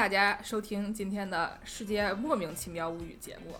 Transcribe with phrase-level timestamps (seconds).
[0.00, 3.54] 大家收听今天的《世界莫名其妙物语》节目，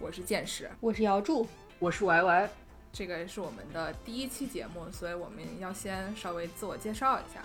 [0.00, 1.46] 我是剑士，我是姚柱，
[1.78, 2.50] 我是 Y Y。
[2.92, 7.42] 这个是我们的第一期节目，所以我们要先稍微自我介绍一下。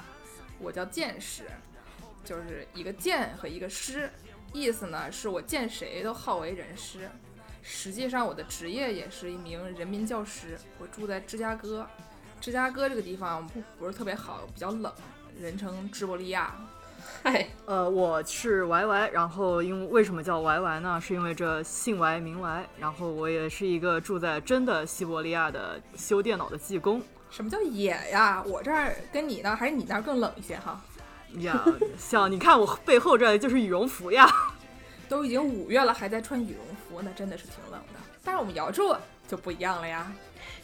[0.58, 1.44] 我叫剑士，
[2.26, 4.09] 就是一个剑和一个师，
[4.52, 7.08] 意思呢是我见谁都好为人师。
[7.62, 11.88] 实际上我的职业也是一名人民教师，我住在芝加哥。
[12.41, 14.91] 芝加哥这个地方不是特别好，比较冷，
[15.40, 16.59] 人称芝伯利亚。
[17.23, 20.99] 嗨，呃，我是 Y Y，然后因为为什么叫 Y Y 呢？
[21.02, 27.02] 是因为这姓 Y 名 Y，然后我也是一个住在真的西伯利亚的修电脑的技工。
[27.30, 28.43] 什么叫野呀？
[28.45, 30.81] 我这儿跟你呢，还是你那儿更冷一些哈？
[31.38, 31.63] 呀，
[31.98, 34.27] 像你看我背后这就是羽绒服呀，
[35.07, 37.99] 都已经五月了，还在穿羽绒服，那真的是挺冷的。
[38.23, 38.96] 但是我们姚柱
[39.27, 40.12] 就不一样了呀。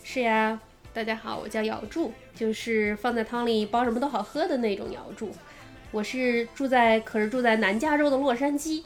[0.04, 0.60] 是呀，
[0.94, 5.32] 大家好，我叫姚柱，就是放在汤里煲什么都好喝的那种姚柱。
[5.96, 8.84] 我是住在，可是住在南加州的洛杉矶。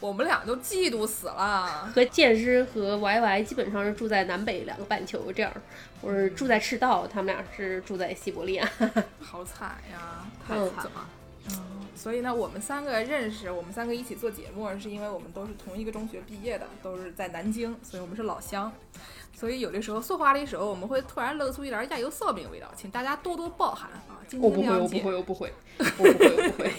[0.00, 1.92] 我们俩都嫉妒死了。
[1.94, 5.52] 和剑师和 Y Y 基本上是住在南北两个半球这样。
[6.00, 8.66] 我是住在赤道，他们俩是住在西伯利亚。
[9.20, 11.06] 好惨呀，太惨了。
[11.50, 18.72] 嗯，所以呢，我们三个认识，我们三个一起做节目，是因为我们都是同一个中学毕业的，都是在南京，所以我们是老乡。
[19.38, 24.16] 所以有的时候说话的时候，我们会突然露出一点亚油烧饼味道，请大家多多包涵啊。
[24.40, 26.72] 我不会，我不会，我不会，我不会，我不会。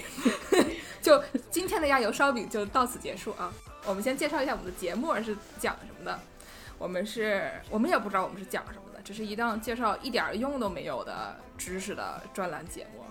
[0.99, 3.53] 就今天的亚油烧饼就到此结束啊！
[3.85, 6.19] 我们先介绍一下我们的节目是讲什么的。
[6.77, 13.03] 我们是，我们也不知道我们是讲什么的，只是一档介绍一点用都没有的知识的专栏节目。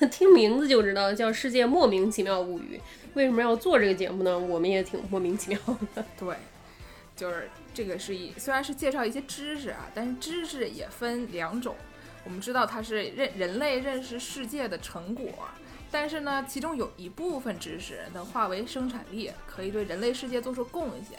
[0.10, 2.78] 听名字就知道叫《世界莫名其妙物语》。
[3.14, 4.38] 为什么要做这个节目呢？
[4.38, 5.60] 我们也挺莫名其妙
[5.94, 6.02] 的。
[6.18, 6.34] 对，
[7.20, 11.76] 就是这个是一，虽然是介绍一些知识啊，但是知识也分两种。
[12.24, 15.28] 我们知道它是认人类认识世界的成果，
[15.90, 21.18] 但是呢，其中有一部分知识能化为生产力，可以对人类世界做出贡献。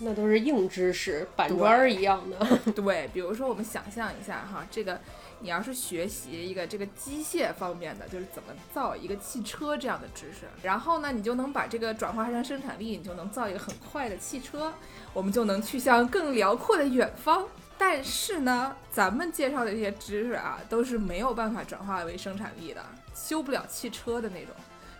[0.00, 2.46] 那都是硬知识，板砖一样的。
[2.76, 5.00] 对，比如说我们想象一下哈，这个
[5.40, 14.72] 你要是学习一个这个机械方面的，就是怎么造一个汽车这样的知识，然后呢，你就能把这个转化成生产力，你就能造一个很快的汽车，
[15.12, 17.46] 我们就能去向更辽阔的远方。
[17.76, 22.84] 但是呢，咱们介绍的这些知识啊，都是没有办法转化为生产力的，
[23.14, 24.52] 修不了汽车的那种，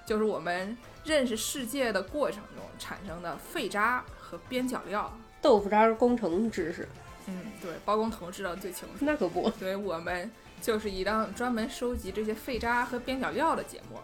[0.06, 5.12] 就是我们认识世界的过程中产生的废渣和边角料。
[5.42, 6.88] 豆腐渣工程知识，
[7.28, 9.04] 嗯，对，包工头知道最清楚。
[9.04, 10.30] 那可不，所以我们
[10.62, 13.98] 就是一档专门收集这些废渣和边角料的节目。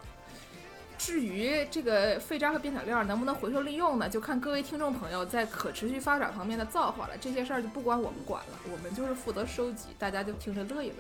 [0.97, 4.09] 至于这个废渣和边角料能不能回收利用呢？
[4.09, 7.15] 就看各位听众朋友在可持续发展方面的造化了。
[7.21, 10.97] 这些事儿就不管我们管了，我们就是负责收集，大家就听着乐一乐。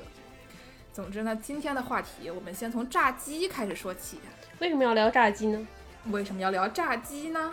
[0.92, 4.18] 总之呢，今天的话题我们先从炸鸡开始说起。
[4.58, 5.66] 为什么要聊炸鸡呢？
[6.06, 7.52] 为什么要聊炸鸡呢？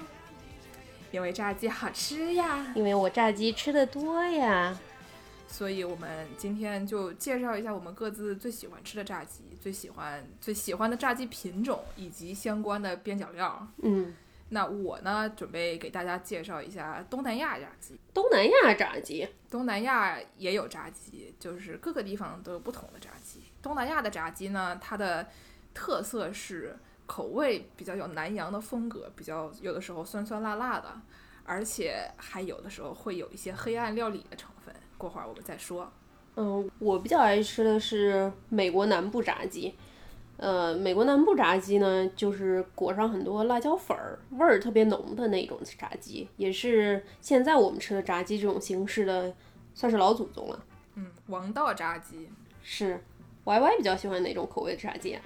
[1.11, 2.73] 因为炸鸡好吃呀。
[2.75, 4.77] 因为我炸鸡吃的多呀。
[5.47, 13.67] 所以我们今天就介绍一下我们各自最喜欢吃的炸鸡，最喜欢最喜欢的炸鸡品种以及相关的边角料。
[13.81, 14.15] 嗯，
[14.47, 17.99] 那我呢，准备给大家介绍一下东南亚炸鸡。
[18.13, 23.41] 东南亚炸鸡，东南亚也有炸鸡，就是各个地方都有不同的炸鸡。
[23.61, 25.27] 东南亚的炸鸡呢，它的
[25.73, 26.77] 特色是
[27.11, 30.89] 口味比较有南洋的风格，比较有的时候酸酸辣辣的，
[31.43, 34.73] 而且还有的时候会有一些黑暗料理的成分。
[34.97, 35.91] 过会儿我们再说。
[36.37, 39.75] 嗯，我比较爱吃的是美国南部炸鸡。
[40.37, 49.35] 呃，美国南部炸鸡呢，就是裹上很多辣椒粉儿，味儿特别浓的那种炸鸡，也是现在我们吃的炸鸡这种形式的，
[49.75, 50.63] 算是老祖宗了。
[50.95, 52.29] 嗯，王道炸鸡
[52.63, 53.03] 是。
[53.43, 55.19] Y Y 比较喜欢哪种口味的炸鸡？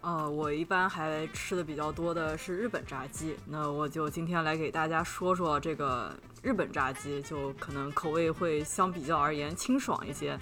[0.00, 3.36] 呃，我一般还吃的比较多的是日本炸鸡。
[3.46, 10.38] 那我就今天来给大家说说这个日本炸鸡，就可能口味会相比较而言清爽一些。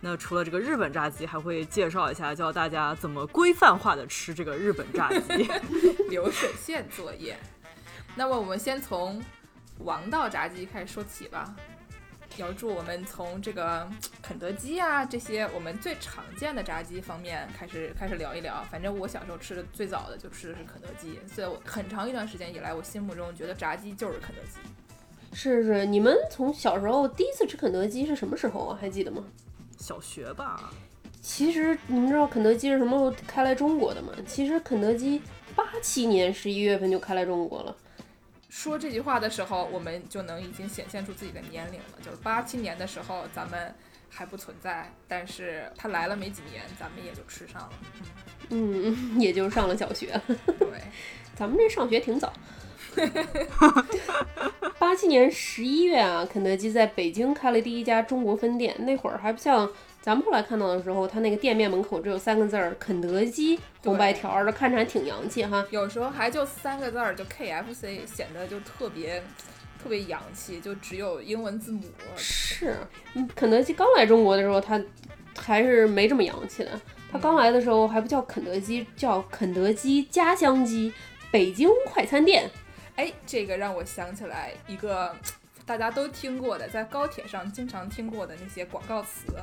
[0.00, 5.48] 那除了这个日本炸鸡，还会介绍一下，教大家怎么规范化的吃这个日本炸鸡，
[6.08, 7.38] 流水线作业。
[8.14, 9.22] 那么我们先从
[9.80, 11.54] 王道炸鸡开始说起吧。
[12.38, 13.88] 要祝我们从这个
[14.22, 18.64] 肯德基啊这些我们最常见的炸鸡方面开始开始聊一聊。
[18.70, 24.58] 反正我小时候吃的最早的就吃的是肯德基，所以我很长一段时间以来，我心目中觉得炸鸡就是肯德基。
[25.32, 28.78] 是是，你们从小时候第一次吃肯德基是什么时候啊？
[28.80, 29.22] 还记得吗？
[29.78, 30.72] 小学吧。
[31.20, 34.12] 其实你们知道肯德基是什么时候开来中国的吗？
[34.26, 35.20] 其实肯德基
[35.54, 37.76] 八七年十一月份就开来中国了。
[38.56, 41.98] 说这句话的时候，我们就能已经显现出自己的年龄了。
[42.02, 43.74] 就是八七年的时候，咱们
[44.08, 47.70] 还不存在，但是他来了没几年，咱们也就吃上了。
[48.48, 50.18] 嗯，也就上了小学。
[50.58, 50.80] 对，
[51.36, 52.32] 咱们这上学挺早。
[54.78, 58.74] 八七年十一月啊，肯德基在北京开了第一家中国分店。
[58.86, 59.70] 那会儿还不像
[60.06, 65.66] 咱们后来看到的时候，他那个店面门口只有三个字儿“肯德基”，红白条的，看着还挺洋气哈。
[65.70, 69.20] 有时候还就三个字儿，就 KFC，显得就特别
[69.82, 71.82] 特别洋气，就只有英文字母。
[72.14, 72.76] 是，
[73.34, 74.80] 肯德基刚来中国的时候，它
[75.36, 76.80] 还是没这么洋气的。
[77.10, 80.92] 它刚来的时候还不叫肯德基，叫肯德基家乡鸡
[81.32, 82.48] 北京快餐店。
[82.94, 85.12] 哎，这个让我想起来一个
[85.64, 89.34] 大家都听过的，在高铁上经常听过的那些广告词。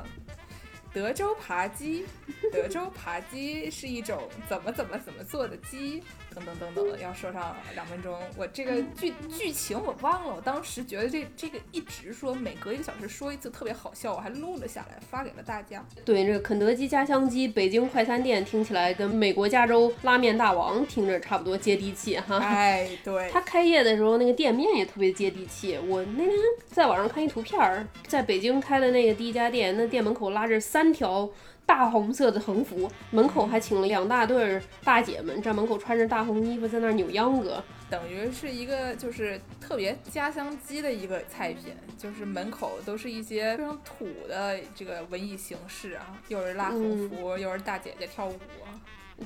[0.94, 2.06] 德州扒鸡，
[2.52, 6.00] 德州扒鸡是一种怎么怎么怎么做的鸡，
[6.32, 8.16] 等等等等，要说上两分钟。
[8.36, 15.84] 我这个剧剧情我忘了，我当时觉得这这个一直说，每隔一个小时说一次，特别好笑，我还录了下来发给了大家。
[16.04, 22.38] 对，这个肯德基家乡鸡北京快餐店听起来跟美国加州拉面大王听着差不多接地气哈。
[22.38, 25.76] 哎，对，他开业的时候那个店面也特别接地气。
[25.88, 26.32] 我那天
[26.70, 30.83] 在网上看一图片儿，在北京开的那个第一家店，那店门口拉着三。
[30.84, 31.26] 三条
[31.64, 48.34] 大红色的横幅，门口还请了两大对大姐们，在门口穿着大红衣服在那儿扭秧歌，等于是一个就是特别家乡鸡的一个菜品，就是门口都是一些非常土的这个文艺形式啊，又是拉横幅，又是大姐姐跳舞。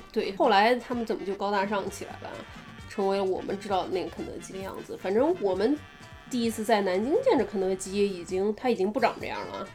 [0.09, 2.29] 对，后来他们怎么就高大上起来了，
[2.87, 4.95] 成为了我们知道的那个肯德基的样子？
[4.95, 5.77] 反正我们
[6.29, 9.67] 第一次在南京见着肯德基，已经它已经不长这样了。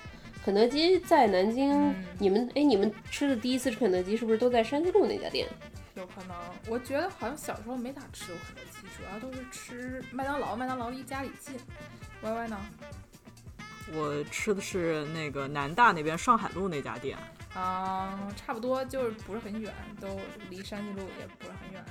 [0.45, 5.49] 肯德基在南京，你们哎，你们吃的第一次吃肯德基是不是都在山西路那家店？
[5.95, 6.37] 有可能，
[6.69, 11.57] 我觉得好像小时候没咋吃过肯德基，主要都是吃麦当劳，麦当劳离家里近。
[12.21, 12.61] 歪歪呢？
[13.95, 17.17] 我吃的是那个南大那边上海路那家店。
[17.55, 20.09] 啊，差不多，就是不是很远，都
[20.51, 21.83] 离山西路也不是很远。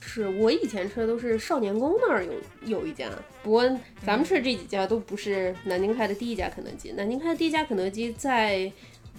[0.00, 2.32] 是我以前吃的都是少年宫那儿有
[2.64, 3.08] 有一家，
[3.42, 3.68] 不过
[4.04, 6.92] 咱们吃的这几家都不是南京开的第一家肯德基。
[6.92, 8.70] 南京开的第一家肯德基在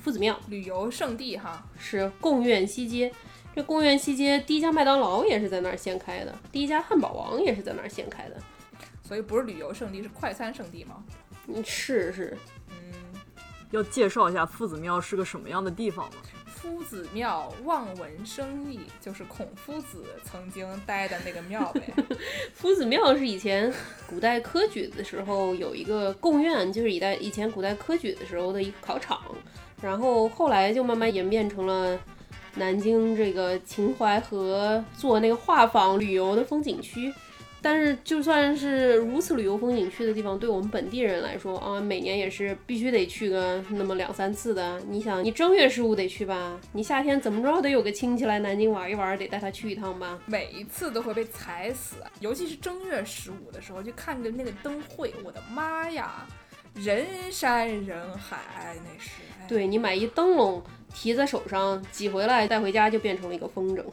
[0.02, 3.12] 夫子庙旅游胜地哈，是贡院西街。
[3.56, 8.38] 这贡院西街第一家麦当劳也是在那儿先开的，第一家汉堡王也是在那儿先开的。
[9.04, 11.04] 所以不是旅游胜地，是快餐胜地吗？
[11.48, 12.38] 嗯，是是。
[12.70, 12.94] 嗯，
[13.72, 16.16] 要介绍一下夫子庙是个什么样的地方吗？
[16.62, 21.82] 夫子庙望文生义，就是孔夫子曾经待的那个庙呗。
[22.54, 23.74] 夫子庙是以前
[24.06, 29.22] 古代科举的时候有一个贡院，就是以代以前古代科举的时候的一个考场，
[29.82, 31.98] 然后后来就慢慢演变成了
[32.56, 37.14] 南京这个秦淮河做那个画舫旅游的风景区。
[37.62, 44.80] 但是就算是如此旅游风景区的地方，对我们本地人来说啊，每年也是必须得去个那么两三次的。
[44.90, 46.60] 你想，你正月十五得去吧？
[46.72, 50.18] 你夏天怎么着得有个亲戚来南京玩一玩，得带他去一趟吧？
[50.26, 56.26] 每一次都会被踩死，尤其是正月十五的时候就看着那个灯会，我的妈呀，
[56.76, 59.12] 人山人海，那是。
[59.48, 60.64] 对你买一灯笼
[60.94, 63.84] 提在手上，挤回来带回家就变成了一个风筝，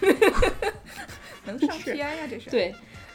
[1.44, 2.50] 能上天呀，这是。
[2.50, 2.74] 对。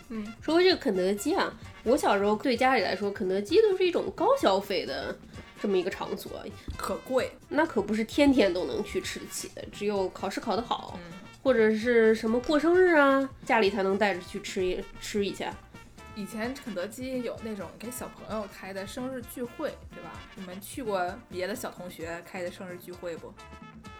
[0.09, 1.53] 嗯，说回这个肯德基啊，
[1.83, 5.15] 我小时候对家里来说，肯德基都是一种高消费的
[5.61, 6.43] 这么一个场所，
[6.75, 10.99] 可贵，那可不是天天都能去吃得起的，只有考试考得好，
[11.43, 15.53] 或者是什么过生日啊，家里才能带着去吃一吃一下。
[16.15, 20.11] 以前肯德基有那种给小朋友开的生日聚会，对吧？
[20.35, 23.31] 你们去过别的小同学开的生日聚会不？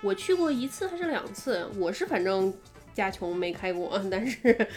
[0.02, 2.52] 我去过一次还是两次，我是反正
[2.96, 4.68] 家穷没开过， 但是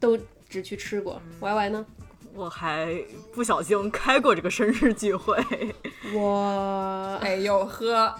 [0.00, 0.18] 都。
[0.48, 1.86] 只去吃过，Y Y 呢？
[2.34, 2.94] 我还
[3.34, 5.42] 不小心开过这个生日聚会。
[6.14, 8.14] 我， 哎呦呵，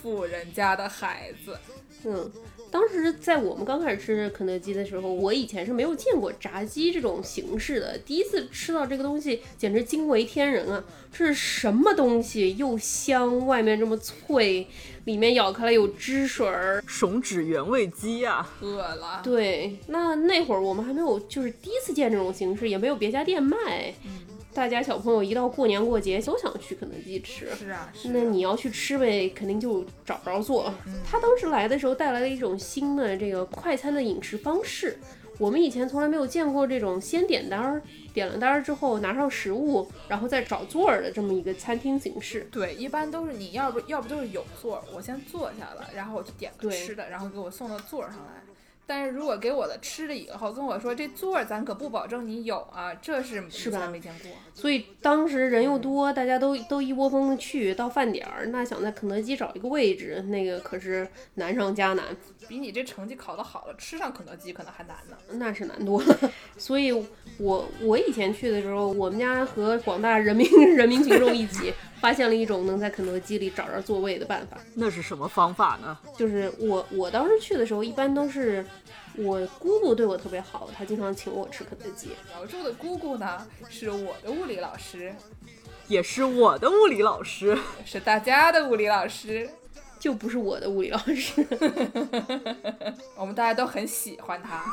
[0.00, 1.58] 富人家的孩子，
[2.04, 2.30] 嗯。
[2.70, 7.98] 当时在我们刚开始吃肯德基的时候，我以前是没有见过炸鸡这种形式的。
[7.98, 10.84] 第一次吃到这个东西，简直惊为天人啊！
[11.12, 12.56] 这是什么东西？
[12.56, 14.66] 又香，外面这么脆，
[15.04, 18.46] 里面咬开了有汁水儿，吮指原味鸡呀！
[18.60, 19.20] 饿了。
[19.24, 23.92] 对，那那会儿我们还没有，就是第一次见这种形式，也没有别家店卖。
[24.52, 30.72] 大家小朋友一到过年过节都想去肯德基吃，是啊，那你要去吃呗，肯定就找不着做。
[31.08, 34.98] 他当时来的时候带来了一种新的这个快餐的饮食方式，
[35.38, 37.80] 我们以前从来没有见过这种先点单儿，
[38.12, 42.48] 点了单儿之后拿上食物，然后再找座儿的这么一个餐厅形式。
[42.50, 48.42] 对，一般都是你要不要不就是有座儿，我先坐下了，然后我去点个吃的，然后给我送到座儿上来。
[48.90, 54.32] 但是如果给我的吃了以后跟我说这座儿咱可不保证你有啊，这是以是吧没见过。
[54.52, 62.04] 所以当时人又多，大家都都一窝蜂的去，到饭点儿，那想在肯德基找一个位置，那个可是难上加难，
[62.48, 65.16] 比你这成绩考得好了，吃上肯德基可能还难呢。
[65.34, 66.18] 那是难多了。
[66.58, 66.90] 所以
[67.38, 70.44] 我我以前去的时候，我们家和广大人民
[70.74, 74.58] 人民群众一起发现了一种能在肯德基里找着座位的办法。
[74.74, 75.96] 那是什么方法呢？
[76.18, 78.66] 就是我我当时去的时候，一般都是
[79.16, 82.10] 我姑姑对我特别好，她经常请我吃肯德基。
[82.28, 85.14] 苗柱的姑姑呢，是我的物理老师，
[85.88, 87.58] 也是我的物理老师。
[87.84, 89.50] 是大家的物理老师，
[89.98, 91.44] 就不是我的物理老师，
[93.18, 94.64] 我们大家都很喜欢他。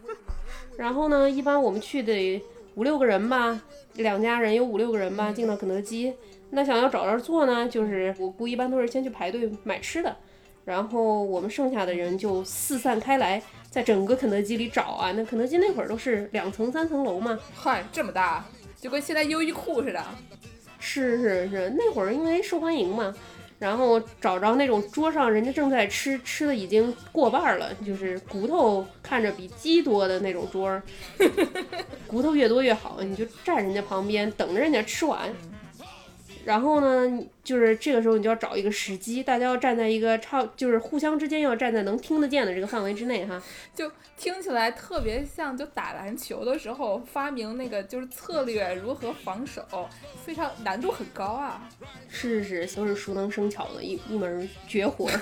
[0.76, 2.42] 然后呢，一般我们去得
[2.74, 3.60] 五六个人吧，
[3.94, 6.14] 两家人有五六个人吧，进到肯德基。
[6.50, 10.16] 那想要找着座呢，就是我姑一般都是先去排队买吃的，
[10.66, 15.12] 然后我们剩下的人就四散开来，在整个肯德基里找啊。
[15.12, 18.44] 那肯德基那会儿都是两层三层楼嘛，嗨，这么大，
[18.80, 20.04] 就跟现在优衣库似的。
[20.80, 23.14] 是是是，那会儿因为受欢迎嘛，
[23.60, 30.82] 然后找着那种桌上人家正在吃，吃的已经过半儿了，就是骨头看着比鸡多的那种桌儿，
[32.08, 35.32] 骨头越多越好，你就站人家旁边等着人家吃完。
[36.46, 43.42] 然后呢，就是这个时候你就要找一个时机，大家要站在一个差，就是互相之间要站在能听得见的这个范围之内哈。
[43.74, 49.66] 就听起来特别像，就打篮球的时候发明那个就是策略如何防守，
[50.24, 51.68] 非常难度很高啊。
[52.08, 55.20] 是是是，都是熟能生巧的一一门绝活儿。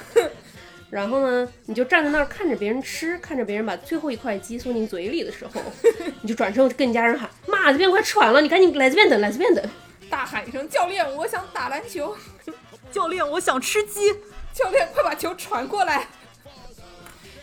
[0.91, 5.59] 然后呢，你就站在那儿看着别人吃，看着别人把最后一块鸡送进嘴里的时候，
[6.21, 9.65] 你就转身跟你家人喊：“妈，这边快吃完了，你赶紧来这边等，来这边等。
[10.15, 12.17] 大喊一声：“教练，我想打篮球！
[12.93, 14.13] 教练，我想吃鸡。
[14.53, 16.07] 教练，快把球传过来！”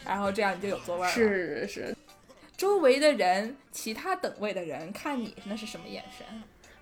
[0.07, 1.11] 然后这样你就有座位”了。
[1.11, 1.93] 是是，
[2.55, 6.25] 周围的人，其他等位的人看你那是什么眼神？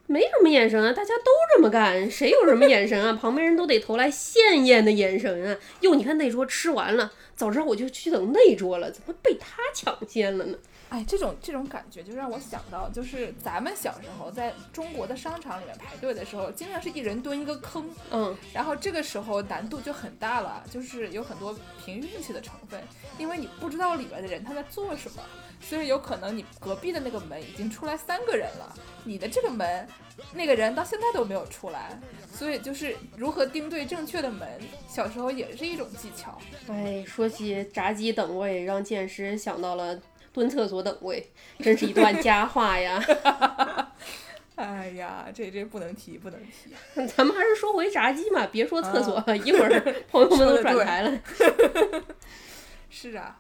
[0.05, 3.12] 没什么眼神啊，大家都这么干，谁有什么眼神啊？
[3.13, 5.58] 旁边人都得投来羡艳的眼神啊！
[5.79, 10.58] 哟，你看那桌吃完了，早知道我就去等那桌了，怎么被他抢先了呢？
[10.89, 21.55] 哎，这种这种感觉就让我想到，就是咱们小时候在中国的商场里面排队的时候，经常是一人蹲一个坑，嗯，然后这个时候难度就很大了，就是有很多
[21.86, 22.81] 凭运气的成分，
[23.19, 25.22] 因为你不知道里面的人他在做什么，
[25.62, 29.88] 所以有可能你隔壁的那个门已经出来三个人了，你的这个门
[30.34, 32.00] 那个人到现在都没有出来，
[32.34, 36.36] 所以就是如何盯对正确的门，小时候也是一种技巧。
[36.67, 40.00] 哎，说起炸鸡等位，让剑师想到了
[40.39, 41.29] 蹲厕所等位，
[41.60, 43.03] 真是一段佳话呀。
[44.55, 46.69] 哎呀，这这不能提，不能提。
[47.15, 49.69] 咱们还是说回炸鸡嘛，别说厕所了，一会儿
[50.12, 51.22] 朋友们都转台了。
[52.89, 53.39] 是啊，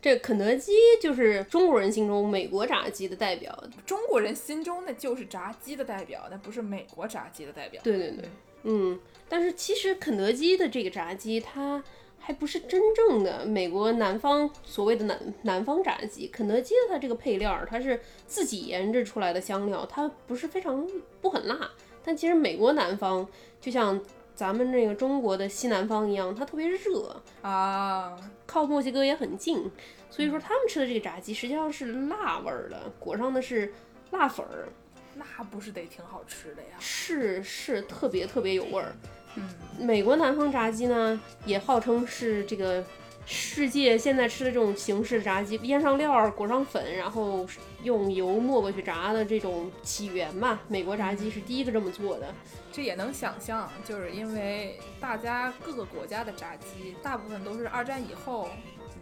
[0.00, 3.64] 这肯德基就是中国人心中美国炸鸡的代表。
[3.84, 7.80] 中国人心中那就是炸鸡的代表，那不是美国炸鸡的代表。
[7.82, 8.28] 对对对，
[8.62, 11.82] 嗯，但是其实肯德基的这个炸鸡，它
[12.20, 16.28] 还不是真正的美国南方所谓的南南方炸鸡。
[16.28, 20.86] 肯德基的它这个配料儿，它是自己研制出来的香料，它不是非常
[21.20, 21.70] 不很辣。
[22.04, 23.26] 但其实美国南方
[23.60, 24.00] 就像
[24.34, 29.70] 咱们这个中国的西南方一样，它特别热，啊，靠墨西哥也很近，
[30.08, 33.72] 所以说他们吃的这个炸鸡实际上是辣味儿的，裹上的是
[34.12, 34.68] 辣粉儿，
[35.14, 36.68] 那不是得挺好吃的呀？
[36.78, 38.92] 是是特别特别有味儿。
[39.36, 39.48] 嗯，
[39.78, 42.84] 美国南方炸鸡呢，也号称是这个
[43.26, 47.46] 世界现在吃的这种形式炸鸡，腌上料儿，裹上粉，然后
[47.82, 50.60] 用油没过去炸的这种起源吧。
[50.66, 52.34] 美国炸鸡是第一个这么做的。
[52.72, 58.48] 这也能想象，就是因为大家各个国家的炸鸡大部分都是二战以后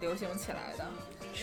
[0.00, 0.84] 流行起来的，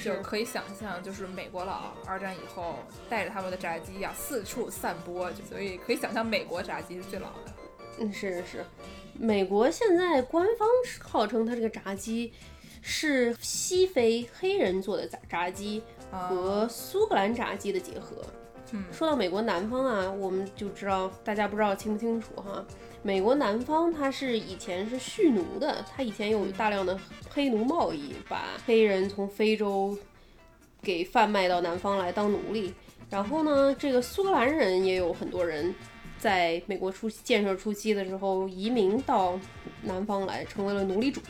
[0.04, 2.75] 就可以想象，就是美国佬二战以后
[3.10, 7.54] 带着他们的炸鸡呀、四处散播，就所以可以想象美国炸鸡是最老的。
[8.00, 8.66] 嗯，是是，
[9.14, 10.68] 美国现在官方
[11.02, 12.34] 号称它这个炸鸡
[12.82, 18.18] 是西非黑人做的炸炸鸡啊和苏格兰炸鸡的结合。
[18.72, 22.66] 嗯说到美国南方啊，我们就知道大家不知道清不清楚哈？
[23.05, 29.95] 美国南方它是以前是蓄奴的，它以前有大量的黑奴贸易，把黑人从非洲
[30.81, 32.74] 给贩卖到南方来当奴隶。
[33.12, 35.71] 然后呢，这个苏格兰人也有很多人
[36.17, 39.39] 在美国初建设初期的时候移民到
[39.83, 41.21] 南方来，成为了奴隶主。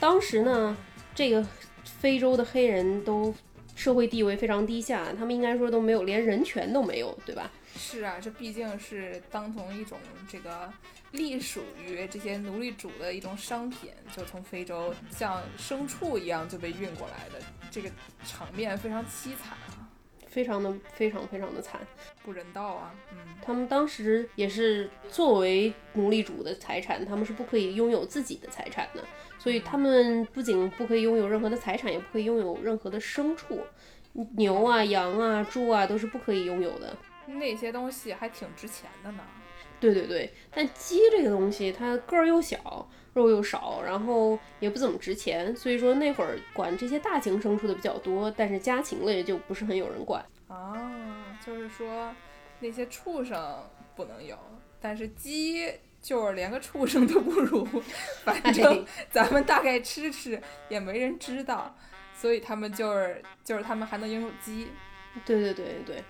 [0.00, 0.76] 当时呢，
[1.14, 1.46] 这个
[1.84, 3.32] 非洲的黑人都
[3.76, 7.48] 社会地位非常低下，他们应该说都没有，连人权都没有，对吧？
[7.78, 9.96] 是啊，这毕竟是当从一种
[10.28, 10.70] 这个
[11.12, 17.88] 隶属于这些奴隶主的一种商品，就从非洲像牲畜一样就被运过来的，这个
[18.26, 19.88] 场面非常凄惨啊，
[20.26, 21.80] 非常的非常非常的惨。
[22.24, 22.92] 不人道啊。
[23.12, 29.04] 嗯，他们当时也是作为奴隶主的财产，他们是不可以拥有自己的财产的，
[29.38, 33.64] 所以他们不仅不可以拥有任何的财产，也不可以拥有任何的牲畜，
[34.36, 36.96] 牛啊、羊啊、猪啊都是不可以拥有的。
[37.34, 39.22] 那些东西还挺值钱的呢。
[39.80, 50.24] 对对对，但鸡这个东西它个儿又小，肉又少，然后也不怎么值钱，所以说那会儿管这些大型牲畜的比较多，但是家禽类就不是很有人管。
[50.48, 52.12] 啊，就是说
[52.58, 53.62] 那些畜生
[53.94, 54.36] 不能有，
[54.80, 57.64] 但是鸡就是连个畜生都不如，
[58.24, 61.72] 反正咱们大概吃吃也没人知道，
[62.16, 64.68] 所以他们就是就是他们还能拥有鸡。
[65.24, 66.02] 对对对对，啊，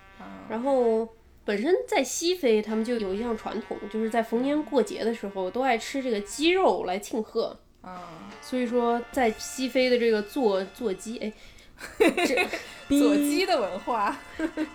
[0.49, 1.07] 然后
[1.45, 7.59] 本身在西非，他们就有一项传统，就是在逢年过节的时候都爱吃这个鸡肉来庆贺。
[7.81, 11.33] 啊，所以说，在西非的这个做做鸡，哎，
[11.97, 12.45] 这
[12.99, 14.19] 做鸡的文化，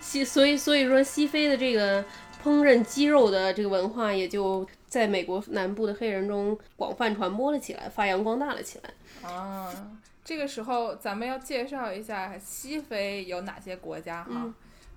[0.01, 2.03] 西，所以所以说西非的这个
[2.43, 9.29] 烹饪鸡肉的这个文化，也就在美国南部的黑人中广泛传播了起来，发扬光大了起来。
[9.29, 9.71] 啊，
[10.23, 14.31] 这个时候咱们要介绍一下西非有哪些国家哈。
[14.31, 14.53] 嗯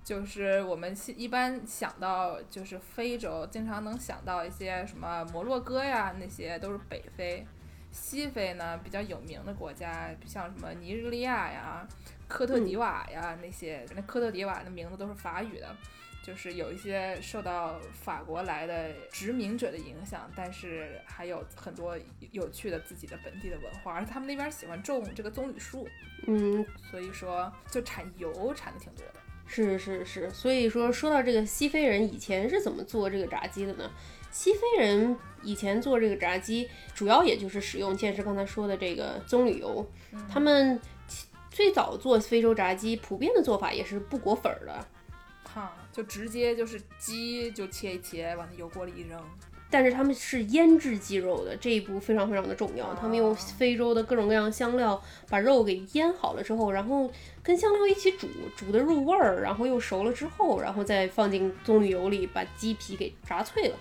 [0.09, 7.45] 就是我们西一般想到就是非洲，经常能想到一些什么摩洛哥呀，那些都是北非。
[7.91, 11.87] 西非呢比较有名的国家，像什么尼日利亚呀、
[12.27, 15.75] 科特迪瓦呀、那些，那科特迪瓦的名字都是法语的，
[16.23, 21.95] 就是有一些受到法国来的殖民者的影响，但是还有很多
[22.31, 25.87] 有趣的自己的本地的文化，而且他们那边喜欢种这个棕榈树，
[26.25, 29.18] 嗯，所以说就产油产的挺多的。
[29.49, 33.91] 是是是，所以说说到这个西非人以前是怎么做这个炸鸡的呢？
[34.31, 39.83] 西非人以前做这个炸鸡，主要也就是使用剑师刚才说的这个棕榈油。
[40.31, 44.87] 他们其最早做非洲炸鸡，普遍的做法也是不裹粉儿的，
[45.51, 49.19] 哈，就直接就是鸡就切一切，往那油锅里一扔。
[49.71, 52.91] 但是他们是腌制鸡肉的，这一步非常非常的重要。
[52.95, 57.11] 他们用非洲的各种各样香料把肉给腌好了之后，然后
[57.43, 63.75] 跟香料一起煮，煮的入味儿，然后又熟了之后，然后再放进棕榈油里，把鸡皮给炸脆了。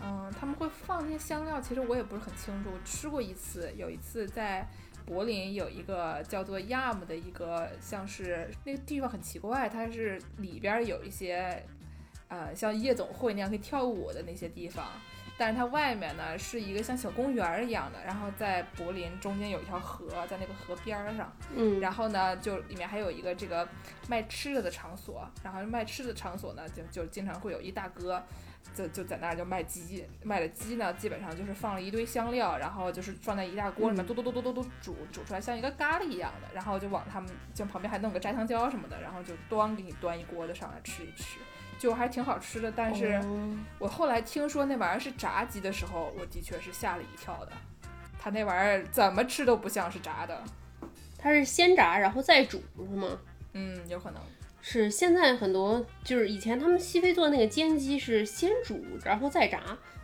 [0.00, 2.70] 嗯，他们会放那些香料，其实我也不是很清楚。
[2.72, 4.68] 我吃过一次，有一次在
[5.04, 11.64] 柏林有一个叫做 Yam 的一个，像是那个地方很奇怪，它是里边儿有一些，
[12.28, 14.86] 呃，像夜总会那样可以跳舞的那些地方。
[15.38, 23.66] 但是它外面呢是一个像小公园儿一样的，然后在柏林中间有一条河，在那个河边儿上，嗯，然后呢，就里面还有一个这个
[24.08, 28.22] 卖吃的的场所，然后卖吃的场所呢，就就经常会有一大哥，
[28.74, 34.06] 就就在那儿就卖鸡，卖的鸡呢，基本上就是放了一堆香料，然后就是放在一大锅里面，嗯。
[34.06, 41.38] 嘟嘟嘟嘟嘟嘟煮煮出来，像一个咖喱一样的，然后就往他们就旁边还弄个炸香蕉什么的，然后就端给你端一锅的上来吃一吃，
[41.82, 42.70] 就还挺好吃的。
[42.70, 47.52] 但是哦我后来听说那玩意儿是炸鸡的时候，我的确是吓了一跳的，
[48.20, 50.40] 它那玩意儿怎么吃都不像是炸的，
[51.18, 53.18] 它是先炸然后再煮是吗？
[53.54, 54.22] 嗯，有可能。
[54.60, 59.60] 是现在很多就是以前他们西非做的那个煎鸡是先煮然后再炸，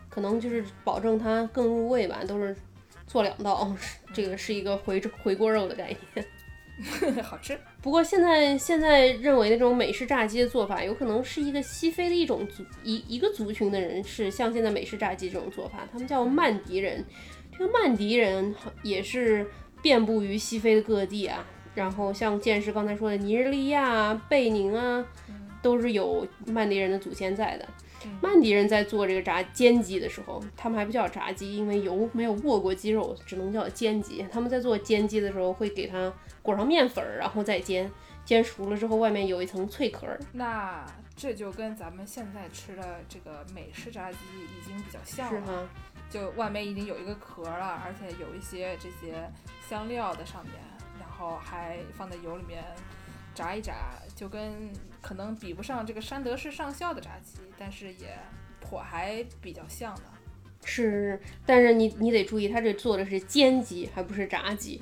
[0.09, 2.53] 可能就是保证它更入味吧，都是
[3.07, 3.73] 做两道，
[4.13, 6.27] 这个是一个回回锅肉的概念。
[7.23, 7.59] 好吃。
[7.81, 17.03] 不过现在现在认为那种美式炸鸡的做法，有可能是一个西非的一种族一一个族群的人是像现在美式炸鸡这种做法，他们叫曼迪人。
[17.57, 19.45] 这个曼迪人也是
[19.81, 25.05] 遍布于西非的各地啊，然后像剑士刚才说的尼日利亚啊、贝宁啊，
[25.61, 27.67] 都是有曼迪人的祖先在的。
[28.21, 34.25] 曼迪人在做这个炸煎鸡的时候，他们还不叫炸鸡，因为油没有握过鸡肉，只能叫煎鸡。
[34.31, 37.89] 他们在做煎鸡的时候，会给它裹上面粉儿，然后再煎。
[38.25, 40.19] 煎熟了之后，外面有一层脆壳儿。
[40.33, 40.85] 那
[41.15, 45.69] 这就跟咱们现在吃的这个美式炸鸡已经比较像了，是吗，
[46.11, 49.27] 就外面已经有一个壳了，而且有一些这些
[49.67, 50.53] 香料在上面，
[50.99, 52.63] 然后还放在油里面
[53.33, 53.73] 炸一炸，
[54.15, 58.17] 就跟可能比不上这个山德士上校的炸鸡，但是也
[58.59, 60.01] 颇还比较像的。
[60.65, 64.81] 是，但是你你得注意，他这做的是煎鸡，还不是炸鸡。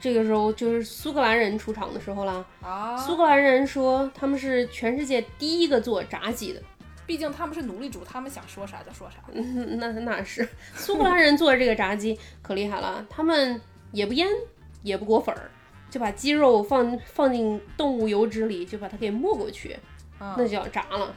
[0.00, 2.44] 这个时候就是苏格兰人出场的时候啦。
[2.60, 6.62] 啊，苏格兰人说他们是全世界第一个做炸鸡的。
[7.06, 9.16] 毕竟他们是奴隶主，他们想说啥就说啥。
[9.32, 13.60] 嗯，那那是苏格兰人做的这个炸鸡可厉害了，他们
[13.92, 14.26] 也不腌，
[14.82, 15.50] 也不裹粉儿，
[15.92, 19.78] 就把鸡肉放放进动物油脂里，就把它给没过去，
[20.18, 21.14] 嗯那就要炸了。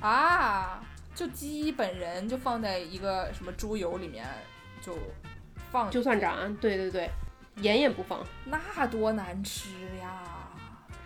[0.00, 0.82] 啊，
[1.14, 4.26] 就鸡本人就放在一个什么猪油里面
[4.82, 4.98] 就
[5.70, 7.08] 放，就算炸，对对对，
[7.60, 8.18] 盐也不放。
[8.46, 9.68] 那多难吃
[10.02, 10.24] 呀！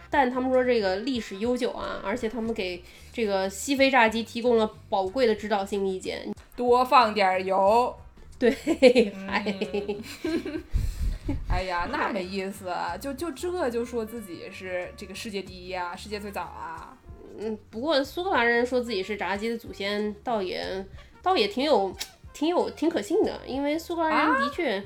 [0.09, 6.33] 但他们说这个历史悠久啊，而且他们给这个西非炸鸡提供了宝贵的指导性意见。
[6.57, 7.95] 多放点儿油。
[8.39, 10.03] 对，嗯
[11.31, 16.97] 哎， 哎呀，那没意思啊，就就这就说自己是这个世界第一啊，世界最早啊。
[17.39, 20.85] 嗯，不过苏格兰人说自己是炸鸡的祖先，倒也
[21.23, 21.95] 倒也挺有
[22.33, 24.83] 挺有挺可信的，因为苏格兰人的确、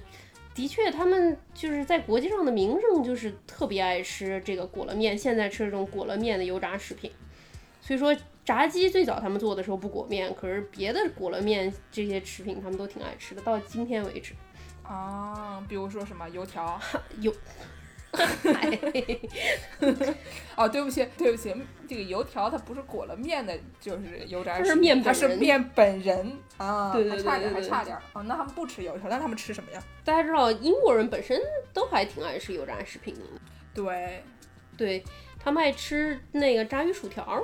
[0.54, 7.10] 的确他们就是在国际上的名声就是特别爱吃这个裹了面，现在吃这种裹了面的油炸食品，
[7.80, 8.14] 所以说。
[8.44, 14.34] 炸鸡最早他们做的时候不裹面，可是别的裹了面这些食品他们都挺爱吃的，到今天为止。
[14.84, 16.80] 啊，比如说什么油条？
[17.20, 17.34] 油，
[20.54, 21.54] 哦，对不起，对不起，
[21.88, 27.96] 这个油条它不是裹了面的，就是油炸食品它是面本人面本人啊，对对还差点，还对对对差点。
[28.12, 29.82] 哦，那他们不吃油条，那他们吃什么呀？
[30.04, 31.40] 大家知道英国人本身
[31.72, 33.20] 都还挺爱吃油炸食品的，
[33.74, 34.22] 对，
[34.76, 35.02] 对
[35.38, 37.42] 他们爱吃那个炸鱼薯条。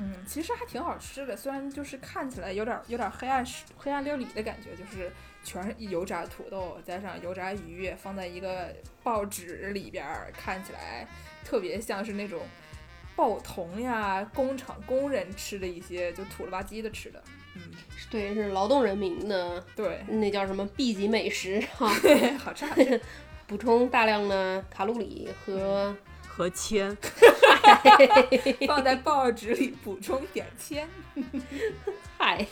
[0.00, 3.44] 嗯，其实还挺好吃的，虽然就是看起来有点有点黑暗
[3.76, 5.10] 黑暗料理的感觉，就是
[5.44, 11.06] 全是油炸土豆加上油炸鱼放在一个报纸里边儿，看起来
[11.44, 12.42] 特别像是那种
[13.16, 17.22] 报童呀、工厂工人吃的一些就土了吧唧的吃的。
[17.54, 17.62] 嗯，
[18.10, 21.88] 对，是劳动人民的对，那叫什么 B 级美食哈，
[22.38, 22.68] 好差。
[23.48, 25.96] 补充大量的卡路里和
[26.38, 26.96] 和铅，
[28.68, 30.88] 放在报纸里补充点铅。
[32.16, 32.46] 嗨。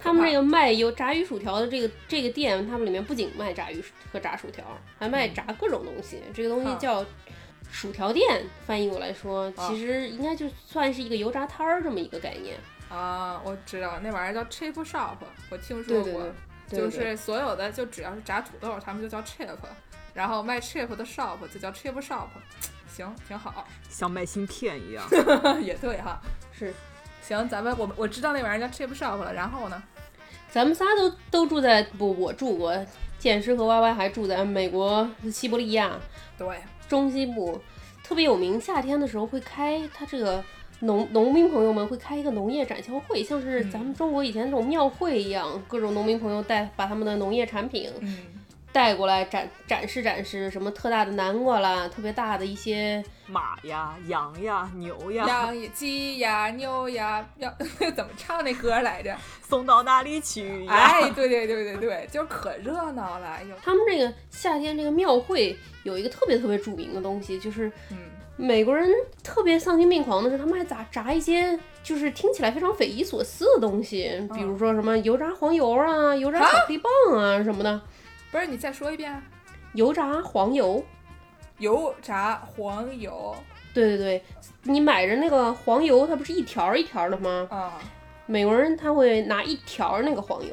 [0.00, 4.64] 他们这个个卖油炸鱼薯条的这个这个店，他们里面不仅卖炸鱼薯和炸薯条，
[4.98, 6.22] 还卖炸各种东西。
[6.32, 7.04] 这个东西啊叫
[7.70, 12.56] 薯条店，翻译过来说，啊其实应该就算是一个油炸摊儿这么一个概念。
[12.88, 15.18] 啊，我知道那玩意儿叫 chip shop，
[15.50, 16.04] 我听说过。
[16.04, 16.22] 对对
[16.70, 19.54] 对，对就是所有的就只要是炸土豆，他们就叫 chip，
[20.14, 22.28] 然后卖 chip 的 shop 就叫 chip shop，
[22.98, 25.04] 行，挺好，像卖芯片一样。
[25.62, 26.20] 也对哈。
[26.50, 26.74] 是。
[27.22, 29.80] 行，咱们我我知道那玩意儿叫 chip shop 了，然后呢？
[30.50, 32.74] 咱们仨都都住在不，我住过，
[33.20, 35.92] 剑师和 Y Y 还住在美国西伯利亚
[36.36, 36.48] 对，
[36.88, 37.60] 中西部，
[38.02, 38.60] 特别有名。
[38.60, 40.42] 夏天的时候会开，它这个
[40.80, 48.18] 农农民朋友们会开一个农业展销会，像是咱们中国以前那种庙会一样，各种农民朋友带把他们的农业产品嗯，
[48.72, 57.50] 带过来展展示展示，什么特大的南瓜啦，特别大的一些马呀、羊呀、牛呀，羊呀、鸡呀、牛呀， 要
[57.96, 59.16] 怎么唱那歌来着？
[59.42, 60.72] 送到哪里去呀？
[60.72, 67.96] 哎，对对对对对，就是可热闹了，哎呦，他们这个夏天这个庙会有一个特别特别著名的东西，就是嗯，
[68.36, 68.88] 美国人
[69.24, 77.80] 特别丧心病狂的是，他们还炸炸一些就是听起来非常匪夷所思的东西，比如说什么油炸黄油啊、油炸巧克力棒啊什么的。
[78.30, 79.22] 不是你再说一遍，
[79.72, 80.84] 油炸黄油，
[81.58, 83.34] 油炸黄油。
[83.72, 84.22] 对对对，
[84.64, 87.46] 你买着那个黄油，它不是一条儿一条儿的吗？
[87.50, 87.80] 啊，
[88.26, 90.52] 美国人他会拿一条儿那个黄油，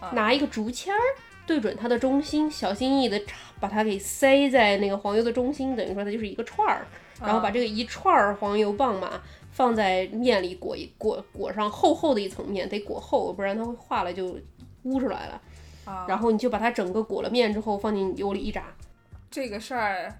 [0.00, 0.10] 啊。
[0.12, 1.00] 拿一个竹签儿
[1.46, 3.20] 对准它的中心，小心翼翼的
[3.58, 6.86] 把它给塞在那个黄油的中心，等于说它就是一个串儿，
[7.20, 9.20] 然后把这个一串儿黄油棒嘛
[9.52, 14.36] 放在面里裹一裹裹上厚厚的一层面，得裹厚，不然它会化了就
[14.82, 15.40] 污出来了。
[15.84, 18.64] 啊，然后你就把它整个裹了面之后放进油里一炸，
[19.30, 20.12] 这个事儿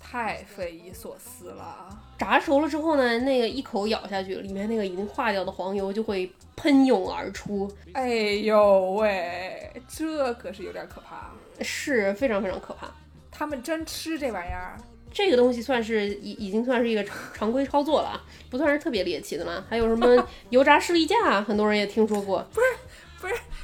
[0.00, 1.88] 太匪夷所思了。
[2.18, 11.30] 炸熟了之后呢，那个一口咬下去，里面那个已经化掉的黄油就会喷涌而出，哎呦喂，这可是有点可怕。
[11.60, 12.88] 是非常非常可怕。
[13.30, 14.76] 他们真吃这玩意儿？
[15.10, 19.64] 这个东西算是已已经算是一个常常规操作了，不算是特别猎奇的了。
[19.68, 22.46] 还有什么油炸士力架，很多人也听说过。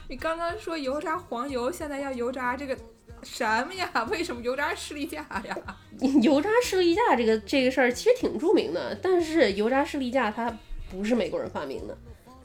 [0.09, 2.77] 你刚刚说油炸黄油，现在要油炸这个
[3.23, 3.91] 什么呀？
[4.11, 5.57] 为什么油炸士力架呀？
[6.23, 10.57] 油炸士力架这个这个事儿其实挺著名的，但是油炸士力架它
[10.91, 11.97] 不是美国人发明的。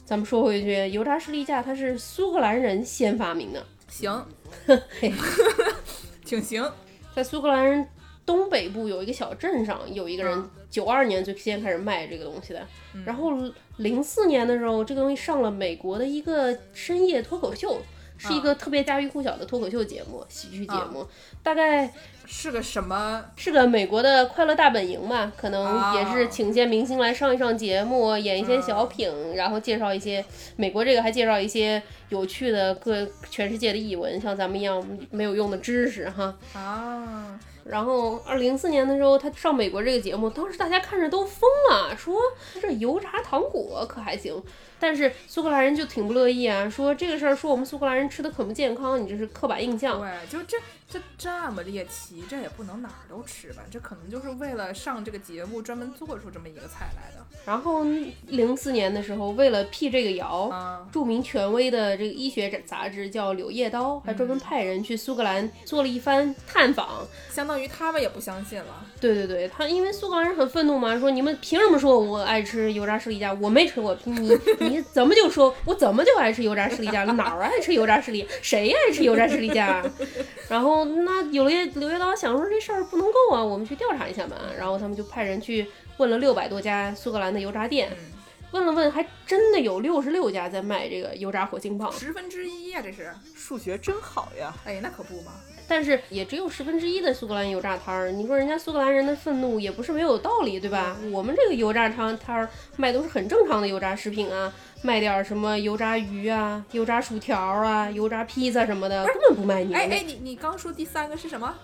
[0.05, 4.25] 咱们说回去，油炸士力架它是苏格兰人先发明的，行，
[6.25, 6.71] 挺行。
[7.15, 7.87] 在苏格兰人
[8.25, 13.31] 东北部有一个小镇上，有一个人嗯九二年最先开始卖这个东西的，嗯然后
[13.79, 17.81] 零四年的时候，这个东西上了美国的一个深夜脱口秀。
[18.21, 21.07] 是一个特别家喻户晓的脱口秀节目，喜剧节目，
[21.41, 21.89] 大概
[22.25, 23.23] 是个什么？
[23.37, 30.25] 是个美国的快乐大本营吧，可能啊也是请些明星来上一上节目，演一些小品，然后介绍一些
[30.57, 36.35] 美国这个还介绍一些有趣的各全世界的译文，像咱们一样没有用的知识哈。
[36.53, 37.39] 啊，
[37.69, 42.19] 然后二零零四年的时候，他上美国这个节目，当时大家看着都疯了，说
[42.59, 44.41] 这油炸糖果可还行。
[44.79, 50.01] 但是苏格兰人就挺不乐意啊，说这个事儿说我们苏格兰人吃的可不健康，你这是刻板印象。
[50.29, 50.57] 就这
[50.89, 53.61] 这这么猎奇，这也不能哪儿都吃吧？
[53.69, 57.23] 这可能就是为了上这个节目专门做出这么一个菜来的。
[57.45, 57.83] 然后
[58.27, 67.07] 零四年的时候，为了辟这个谣，啊，著名权威的这个医学杂志叫《柳叶刀》，还专门派人去苏格兰做了一番探访。
[67.29, 68.85] 相当于他们也不相信了。
[68.99, 73.31] 对对对，他因为苏格兰人很愤怒嘛，说你们凭什么说我爱吃油炸士力架？
[73.35, 77.13] 我没吃过，你你怎么就说我怎么就爱吃油炸士力架了？
[77.13, 78.27] 哪儿爱吃油炸士力？
[78.41, 79.91] 谁爱吃油炸士力架啊？
[80.49, 84.35] 然后那柳叶柳叶刀想说这事儿不能够啊，我们去调查一下嘛。
[84.57, 88.11] 然后他们就派人去问了六百多家苏格兰的油炸店，嗯，
[88.51, 91.91] 问了问，还真的有六十六家在卖这个油炸火星棒。
[91.91, 93.13] 十分之一呀，这是。
[93.35, 94.55] 数学真好呀！
[94.65, 95.33] 哎，那可不嘛。
[95.69, 98.09] 但是也只有十分之一的苏格兰油炸摊儿。
[98.11, 100.97] 你说人家苏格兰人的愤怒也不是没有道理，对吧？
[101.11, 104.51] 我们这个油炸摊摊儿卖都是很正常的油炸食品啊，
[104.81, 111.55] 卖点儿什么油炸鱼啊、油炸薯条啊、油炸披萨什么的，根本不卖你哎哎，你你刚说第三个是什么？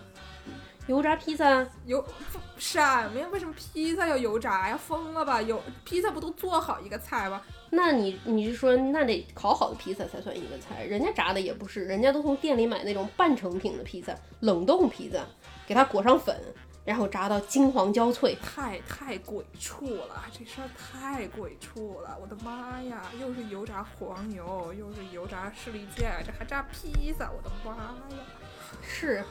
[0.86, 1.66] 油炸披萨。
[1.88, 2.06] 油
[2.58, 3.28] 什么呀？
[3.32, 4.78] 为什么披萨要油炸呀？
[4.78, 5.42] 疯了吧？
[5.42, 7.42] 油披萨不都做好一个菜吗？
[7.72, 10.84] 那你你是说那得烤好的披萨才算一个菜？
[10.84, 15.26] 人家炸的也不是，人家都从店里买那种半成品的披萨，冷冻披萨，
[15.68, 16.40] 给它裹上粉，
[16.86, 18.38] 然后炸到金黄焦脆。
[18.42, 22.18] 太太鬼畜了，这事儿太鬼畜了！
[22.22, 27.76] 我的妈呀，又是油炸黄油，又是油炸士力架，这还炸披萨，我的妈
[28.16, 28.24] 呀！
[28.82, 29.24] 是，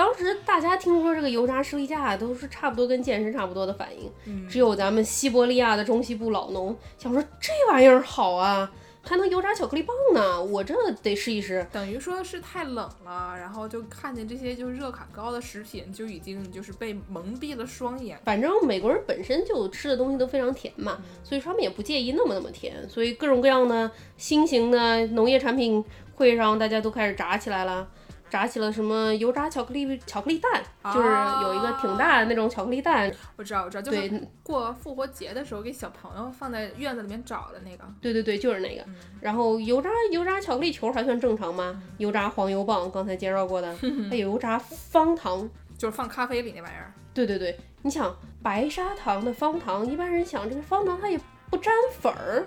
[0.00, 11.66] 当时大家听说这个油炸士力架都是差不多跟健身差不多的反应，嗯只有咱们西伯利亚的中西部老农想说这玩意儿好啊，还能油炸巧克力棒呢，我这得试一试。
[11.70, 18.18] 等于说是太冷了，然后就看见这些就是热卡高的食品，就已经就是被蒙蔽了双眼。
[18.24, 25.84] 反正美国人本身就吃的东西都非常甜嘛，所以说他们也不介意那么那么甜，所以各种各样的新型的农业产品
[26.14, 27.86] 会上大家都开始炸起来了。
[28.30, 30.62] 炸起了什么油炸巧克力巧克力蛋，
[30.94, 31.08] 就是
[31.42, 37.84] 有一个挺大的那种巧克力蛋，我知道，我知道，就是过复活节的时候给小朋友放在院子里面找的那个。
[38.00, 38.84] 对对对，就是那个。
[39.20, 41.82] 然后油炸油炸巧克力球还算正常吗？
[41.98, 43.74] 油炸黄油棒刚才介绍过的，
[44.08, 45.48] 还有油炸方糖。
[45.76, 52.44] 就是放咖啡里那玩意儿，对对对，你想白砂糖的方糖，一般人想这个方糖它也不沾粉儿，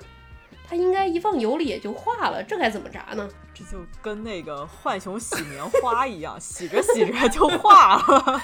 [0.68, 3.30] 它应该一放油里也就化了，这该怎么炸呢？
[3.54, 8.42] 这就跟那个浣熊洗棉花一样， 洗着洗着就化了。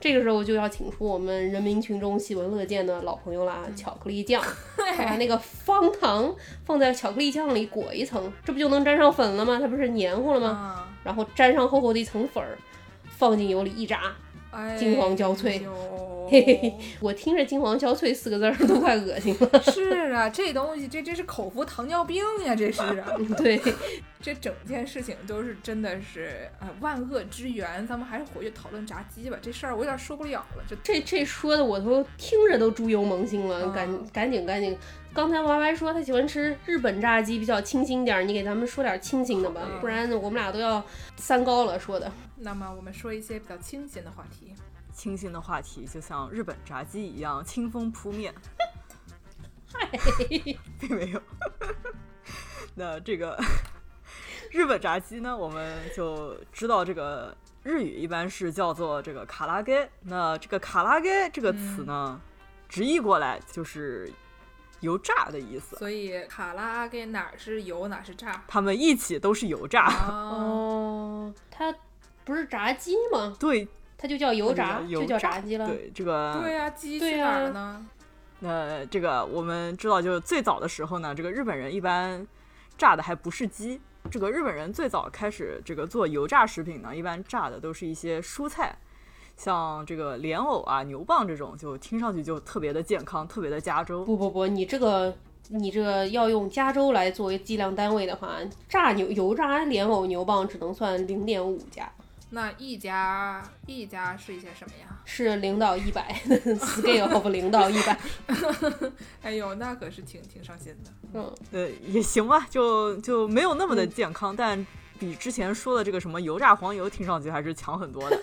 [0.00, 4.40] 这个时候就要请出我们人民群众喜闻乐见的老朋友啦，巧克力酱。
[4.96, 6.32] 把那个方糖
[6.64, 9.58] 放在巧克力酱里裹一层，这不就能沾上粉了吗？
[9.60, 10.48] 它不是黏糊了吗？
[10.48, 12.56] 啊，然后沾上厚厚的一层粉儿，
[13.08, 14.02] 放进油里一炸，
[14.58, 15.64] 哎金黄焦脆
[16.30, 19.60] 嘿嘿嘿，我听着“金黄焦脆”四个字儿 都快恶心了。
[19.72, 23.58] 是啊，这东西这这是口服糖尿病呀，这是啊，对，
[24.20, 27.86] 这整件事情都是真的是呃万恶之源。
[27.86, 30.62] 咱们还是回去讨论炸鸡吧，这事儿我有点受不了了。
[30.68, 34.76] 这这这说的我都听着都猪油蒙心了，嗯赶赶紧赶紧！
[35.18, 40.80] 刚才 Y Y 说他喜欢吃日本炸鸡，比较清新点儿，你给咱们说点清新的吧，嗯不然我们俩都要
[41.16, 41.76] 三高了。
[41.76, 44.54] 说的，那么我们说一些比较清新的话题。
[44.92, 48.32] 清新的话题就像日本炸鸡一样，清风扑面。
[49.72, 49.90] 嗨，
[50.78, 51.20] 并没有。
[52.76, 53.36] 那这个
[54.52, 59.90] 日本炸鸡呢，我们就知道这个日语一般是叫做这个卡拉给。
[60.02, 62.20] 那这个卡拉给这个词呢，
[62.68, 64.08] 直译过来就是
[64.80, 65.76] 油炸的意思。
[65.76, 69.82] 所以卡拉阿给哪儿是油哪儿是炸他们一起都是油炸。
[69.82, 70.08] 啊？
[70.10, 71.74] 哦，它
[72.24, 73.36] 不是炸鸡吗？
[73.38, 75.66] 对它就叫油炸，它就叫油就叫炸炸鸡了。
[75.66, 77.86] 对，这个对呀、鸡对去哪儿呢？
[78.40, 82.24] 那这个我们知道，就是最早的时候呢，这个日本人一般
[82.76, 83.80] 炸的还不是鸡。
[84.10, 88.78] 这个日本人最早开始这个做油炸食品呢，一般炸的都是一些蔬菜，
[89.38, 94.04] 像这个莲藕啊、牛蒡这种，就听上去就特别的健康，特别的加州。
[94.04, 95.16] 不不不，你这个
[95.48, 98.36] 你这个要用加州来作为计量单位的话，
[98.68, 101.90] 炸牛油炸莲藕牛蒡只能算零点五加，
[102.30, 104.98] 那一家一家是一些什么呀？
[105.06, 106.12] 是零到一百
[106.58, 107.98] scale of 零到一百。
[109.22, 110.90] 哎呦，那可是挺挺伤心的。
[111.14, 114.66] 嗯，呃，也行吧，就就没有那么的健康，但
[114.98, 118.20] 比之前说的这个什么油炸黄油听上去还是强很多的。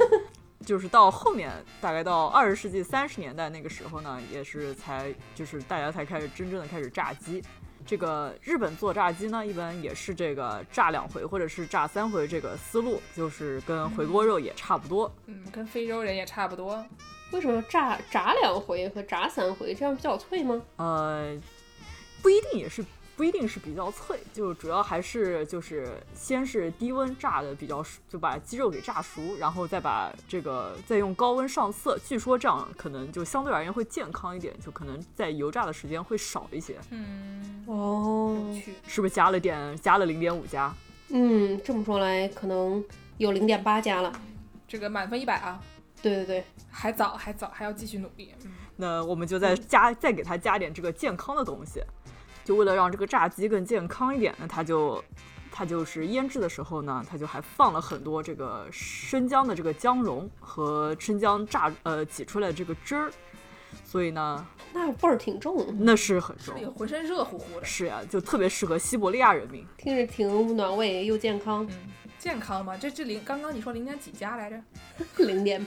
[0.66, 7.42] 就是到后面，大概到二十世纪三十年代那个时候呢，也是才就是大家才开始真正的开始炸鸡。
[7.86, 15.10] 这个日本做炸鸡呢，一般也是这个炸两回或者是炸三回这个思路，就是跟回锅肉也差不多。
[15.28, 16.84] 嗯，跟非洲人也差不多。
[17.32, 20.60] 为什么炸炸两回和炸三回这样比较脆吗？
[20.78, 21.40] 呃，
[22.24, 22.84] 不一定也是。
[23.16, 31.98] 不一定是比较脆，就主要还是就是先是低温炸的比较熟，就把鸡肉给炸熟，然后再把这个再用高温上色。
[32.06, 36.76] 据说这样可能就相对而言会健康一点，就可能在油炸的时间会少一些。
[36.90, 38.54] 嗯，哦，
[38.86, 40.74] 是不是加了点加了零点五加？
[41.10, 42.84] 嗯，这么说来可能
[43.18, 44.12] 有零点八加了。
[44.68, 45.62] 这个满分一百啊？
[46.02, 48.34] 对对对，还早还早，还要继续努力。
[48.76, 51.82] 那我们就再加再给它加点这个健康的东西。
[52.46, 55.04] 就为了让这个炸鸡更健康一点，那他就，
[55.52, 63.12] 他就是腌制的时候呢，他就还放了很多这个生姜的这个姜蓉和生姜榨呃挤出来的这个汁儿，
[63.84, 67.66] 所以呢，那味儿挺重，那是很重，浑身热乎乎的。
[67.66, 71.66] 是呀，就特别适合西伯利亚人民，听着挺暖胃又健康。
[71.72, 72.78] 嗯，健康吗？
[72.78, 74.62] 这这零刚刚你说零点几加来着？
[75.26, 75.66] 零点，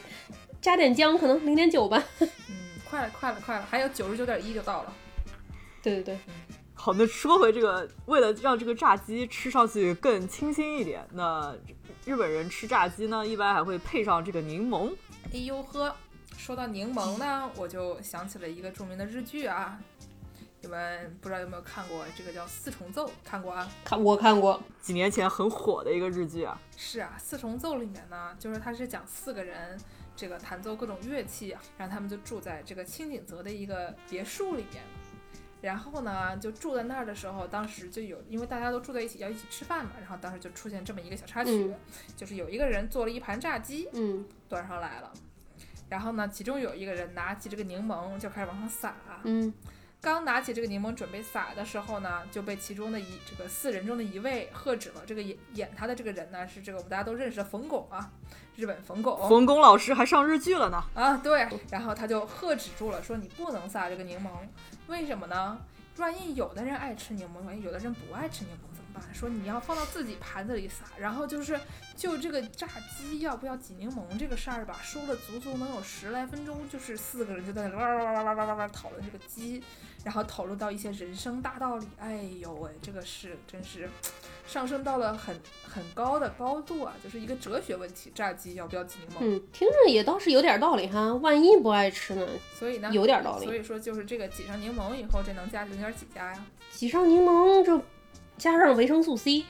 [0.60, 2.00] 加点姜可能零点九吧。
[2.20, 2.28] 嗯，
[2.88, 4.92] 快了快了快了，还有九十九点一就到了。
[5.82, 6.18] 对 对对。
[6.88, 11.54] 好，那说回这个，为了让这个炸鸡吃上去更清新一点，那
[12.06, 14.90] 日本人吃炸鸡呢，一般还会配上这个柠檬。
[15.30, 15.94] 哎呦呵，
[16.38, 19.78] 说到柠檬呢，我就想起了一个著名的日剧啊，
[20.62, 22.02] 你们不知道有没有看过？
[22.16, 23.70] 这个叫《四重奏》，看过啊？
[23.84, 26.58] 看，我看过，几年前很火的一个日剧啊。
[26.74, 29.78] 是啊，《四重奏》里面呢，就是它是讲四个人
[30.16, 34.82] 这个弹奏各种乐器，然后他们就住在这个清景泽的一个别墅里面。
[35.60, 39.92] 然后呢，就住在那儿的时候，当时就有，因为大家都住在一起，要一起吃饭嘛。
[40.00, 41.74] 然后当时就出现这么一个小插曲，
[42.16, 45.12] 就是有一个人做了一盘炸鸡，嗯，端上来了。
[45.88, 48.94] 然后呢，其中有一个人拿起这个柠檬就开始往上撒，
[49.24, 49.52] 嗯，
[50.00, 55.02] 刚拿起这个柠檬准备撒的时候呢，就被其中的一这个四人中的一位喝止了。
[55.06, 58.10] 这个演演他的这个人呢，是这个我们大家都认识的冯巩啊。
[58.54, 61.16] 日本冯巩，冯巩老师还上日剧了呢啊！
[61.18, 64.30] 对，然后他就喝止住了，说你不能撒这个柠檬，
[64.88, 65.56] 为什么呢？
[65.98, 68.67] 万一有的人爱吃柠檬，万一有的人不爱吃柠檬
[69.12, 71.58] 说你要放到自己盘子里撒，然后就是
[71.96, 79.62] 就这个炸鸡要不要挤柠檬这个事儿吧，说了足足能有十来分钟，就是四个人就在那哇哇哇哇哇哇哇讨论这个鸡。
[80.04, 83.90] 然后讨论到一些人生大道理，哎呦喂，这个是真是
[84.46, 89.16] 上升到了很很高的高度啊，就是一个哲学问题：炸鸡要不要挤柠檬？
[89.20, 92.26] 嗯，听着也倒是有点道理哈，万一不爱吃呢？
[92.54, 93.44] 所以呢，有点道理。
[93.44, 96.46] 所以说就是这个挤上柠檬以后，这能加零点几加呀？
[96.70, 97.82] 挤上柠檬就
[98.38, 99.44] 加上维生素 C，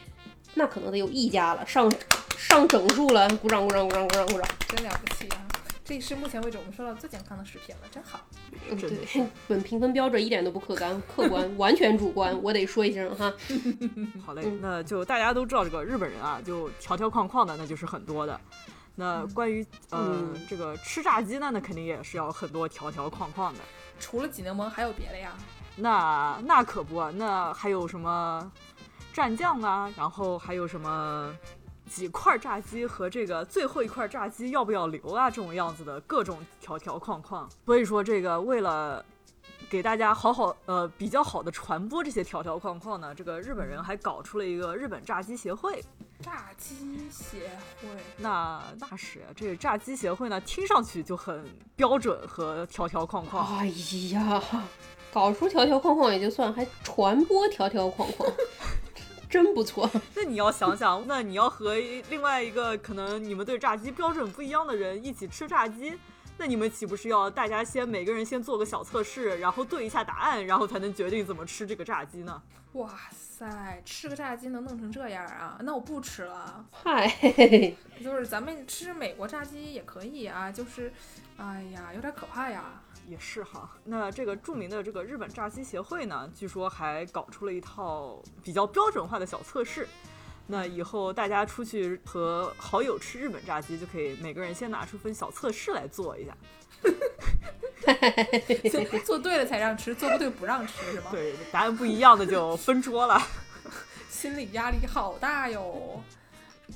[0.54, 1.92] 那可能得有一家了，上
[2.36, 5.46] 上整数了，鼓掌鼓掌鼓掌鼓掌鼓掌，真了不起啊！
[5.84, 8.20] 这是目前为止我们收到最健康的食品了，真好。
[8.68, 13.32] 对，本评分标准一点都不客观，客观完全主观，我得说一声哈。
[14.24, 18.38] 好嘞，那就大家都知道这个日本人啊，就条条框框的，那就是很多的。
[18.96, 23.60] 那关于呃这个吃炸鸡呢，那肯定也是要很多条条框框的。
[24.00, 25.32] 除了挤柠檬，还有别的呀？
[25.76, 28.50] 那那可不，那还有什么
[29.18, 29.92] 蘸酱啊？
[29.96, 31.34] 然后还有什么？
[31.90, 35.30] 几块炸鸡和这个最后一块炸鸡要不要留啊？
[35.30, 37.48] 这种样子的各种条条框框。
[37.64, 39.02] 所以说，这个为了
[39.70, 45.82] 给大家好好呃比较好的传播这些条条框框呢，这个日本人还搞出了一个日本炸鸡协会。
[46.20, 47.50] 炸鸡协
[47.80, 47.88] 会？
[48.18, 51.42] 那那是这个炸鸡协会呢，听上去就很
[51.74, 53.56] 标准和条条框框。
[53.56, 53.66] 哎
[54.12, 54.42] 呀，
[55.10, 58.30] 搞出条条框框也就算，还传播条条框框。
[59.28, 61.74] 真不错， 那你要想想，那你要和
[62.08, 65.98] 另外一个可能你们对炸鸡标准不一样的人一起吃炸鸡，
[66.38, 72.40] 那你们岂不是要大家先每个人先做个小测试，然后对一下答案，然后才能决定怎么吃这个炸鸡呢？
[72.72, 75.58] 哇塞，吃个炸鸡能弄成这样啊？
[75.62, 76.64] 那我不吃了。
[76.70, 77.08] 嗨，
[78.02, 80.92] 就是咱们吃美国炸鸡也可以啊，就是，
[81.38, 82.80] 哎呀，有点可怕呀。
[83.08, 89.88] 也是哈，那这个著名的这个日本炸鸡协会呢，据说还搞出了一套比较标准化的小测试。
[90.46, 96.36] 那以后大家出去和好友吃日本炸鸡，就可以每个人先拿出份小测试来做一下。
[99.04, 101.06] 做对了才让吃，做不对不让吃是吗？
[101.10, 103.20] 对，答案不一样的就分桌了。
[104.10, 106.02] 心理压力好大哟。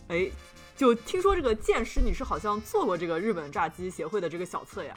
[0.08, 0.30] 哎，
[0.76, 4.96] 就听说这个剑师，你是好像做过这个日本炸鸡协会的这个小测呀？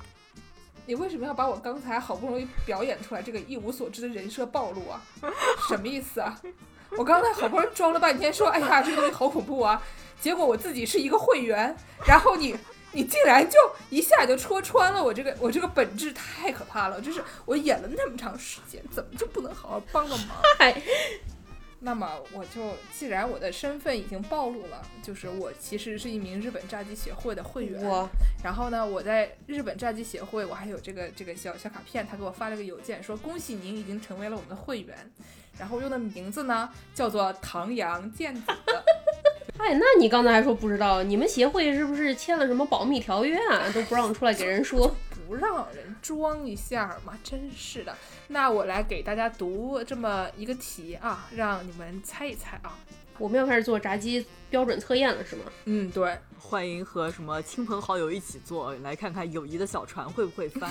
[0.85, 5.01] 你为什么要把我刚才好不容易表演出来这个一无所知的人设暴露啊？
[5.67, 6.39] 什么意思啊？
[6.97, 9.81] 我刚才好不容易装了半天说，哎呀，这个东西好恐怖啊！
[10.21, 11.75] 结果我自己是一个会员，
[12.07, 12.55] 然后你
[12.93, 13.57] 你竟然就
[13.89, 17.01] 一下就戳穿了我这个我这个本质，太可怕了！
[17.01, 20.27] 就是我演了那么长时间，怎么就不能好好帮个忙？
[21.85, 27.79] 嗨，那么我就既然我的身份已经暴露了，就是我其实是一名日本炸鸡协会的会员。
[27.83, 28.09] 我
[28.43, 34.97] 然后呢，我在日本炸鸡协会，我还有这个这个小小卡片，他给我发了个邮件，说恭喜您已经成为了我们的会员。
[35.57, 38.41] 然后用的名字呢叫做唐阳健子。
[39.57, 43.69] 哎，那你刚才还说不知道，你们协会是不是签了什么保密条约啊？
[43.73, 44.93] 都不让出来给人说。
[45.27, 47.95] 不让人装一下嘛， 真是的。
[48.27, 52.77] 那我来给大家读这么一个题啊，让你们猜一猜啊。
[53.17, 55.43] 我们要开始做炸鸡标准测验了，是吗？
[55.63, 60.69] 嗯，对，欢迎和什么亲朋好友一起做，来看看友谊的小船会不会翻。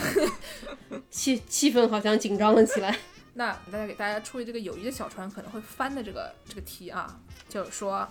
[1.10, 2.94] 气气氛好像紧张了起来。
[3.32, 8.06] 那大家给大家出一这个友谊的小船可能会翻的这个这个题啊，就是说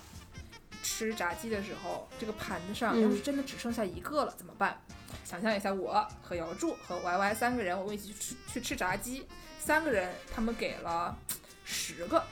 [0.84, 4.80] 吃炸鸡的时候，这个盘子上嗯要是真的只剩下一个了怎么办？
[5.24, 9.26] 想象一下，我和姚柱和 Y Y 三个人，我们一起去吃去吃炸鸡，
[9.60, 11.18] 三个人他们给了
[11.64, 12.24] 十个，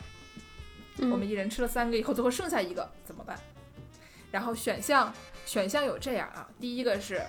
[0.98, 3.40] 我们嗯，一人吃了三个以后，最后剩下一个怎么办？
[4.32, 5.14] 然后选项
[5.46, 7.26] 选项有这样啊，第一个是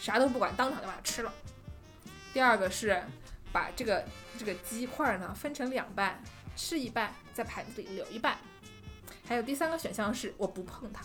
[0.00, 1.30] 啥都不管，当场就把它吃了；
[2.32, 3.02] 第二个是
[3.52, 4.04] 把这个
[4.38, 6.22] 这个鸡块呢分成两半，
[6.56, 8.36] 吃一半，在盘子里留一半；
[9.26, 11.02] 还有第三个选项是我不碰它。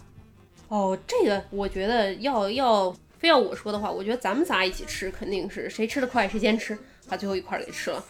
[0.67, 8.03] 哦，这个我觉得要要非要我说的话，我觉得咱们仨一起吃，肯定是谁吃的快谁先吃，把最后一块儿给吃了。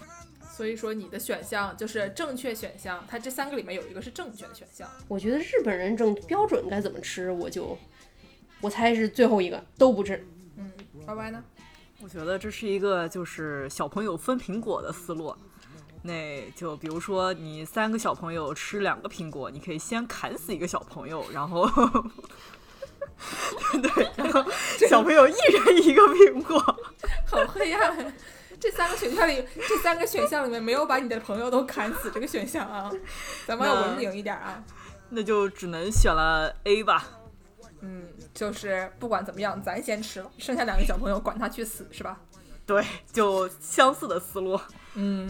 [0.51, 4.89] 所以说你的选项就是正确选项，它这三个里面有一个是正确的选项。
[5.07, 7.77] 我觉得日本人正标准该怎么吃，我就
[8.59, 10.21] 我猜是最后一个都不吃。
[10.57, 10.69] 嗯
[11.05, 11.41] 拜拜呢？
[12.01, 15.33] 我觉得这是一个就是小朋友分苹果的思路。
[16.01, 21.67] 那就比如说，你三个小朋友吃两个苹果，你可以先砍死一个小朋友，然后，
[23.81, 24.45] 对，然后
[24.89, 26.57] 小朋友一人一个苹果。
[27.25, 28.13] 好黑暗啊。
[28.61, 32.91] 这三个选项里，这三个选项里面没有把你的朋友都砍死这个选项啊，
[33.47, 34.61] 咱们要那文明一点啊。
[35.07, 37.07] 那就只能选了 A 吧。
[37.79, 42.19] 嗯，就是不管怎么样，咱先吃了，剩下两个小朋友管他去死，是吧？
[42.65, 44.59] 对，就相似的思路。
[44.95, 45.29] 嗯，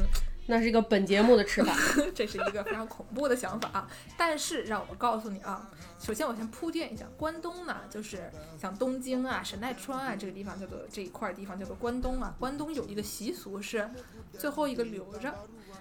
[0.49, 1.73] 那是一个本节目的吃法。
[2.15, 3.87] 这是一个非常恐怖的想法啊。
[4.17, 5.69] 但是让我告诉你啊，
[5.99, 12.35] 首先我先铺垫一下，关东呢，就是像东京啊、神奈川啊这个地方叫做这一块地方叫做关东啊。
[12.39, 13.87] 关东有一个习俗是
[14.33, 15.33] 最后一个留着。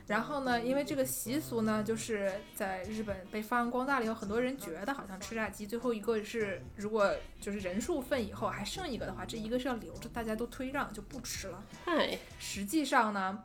[0.06, 11.62] 然后呢，因为这个习俗呢，就是在日本被发扬光大了以后，很多人觉得好像吃炸鸡最后一个是，如果就是人数份以后还剩一个的话，这一个是要留着，大家都推让就不吃了。
[11.84, 13.38] 嗨，实际上呢，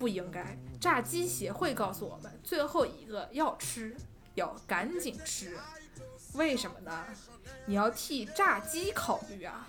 [0.00, 0.58] 不应该。
[0.80, 3.94] 炸鸡协会告诉我们，最后一个要吃，
[4.34, 5.56] 要赶紧吃。
[6.32, 7.04] 为什么呢？
[7.66, 9.68] 你要替炸鸡考虑啊！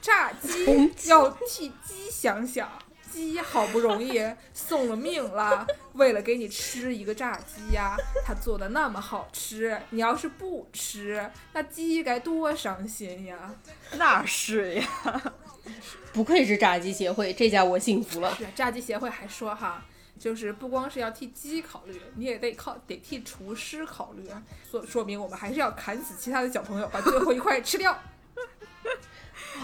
[0.00, 2.70] 炸鸡 要替鸡想想，
[3.10, 4.22] 鸡好不容易
[4.52, 13.52] 送了命了，为了给你吃一个炸鸡呀，它做的那么好吃，你要是不吃，那鸡该多伤心呀！
[13.94, 14.86] 那是呀，
[16.12, 18.34] 不愧是炸鸡协会，这下我幸福了。
[18.36, 19.84] 是炸鸡协会还说哈，
[20.18, 24.28] 就是不光是要替鸡考虑，你也得靠得替厨师考虑，
[24.70, 27.98] 说说明我们还是要砍死其他的小朋友，把最后一块吃掉。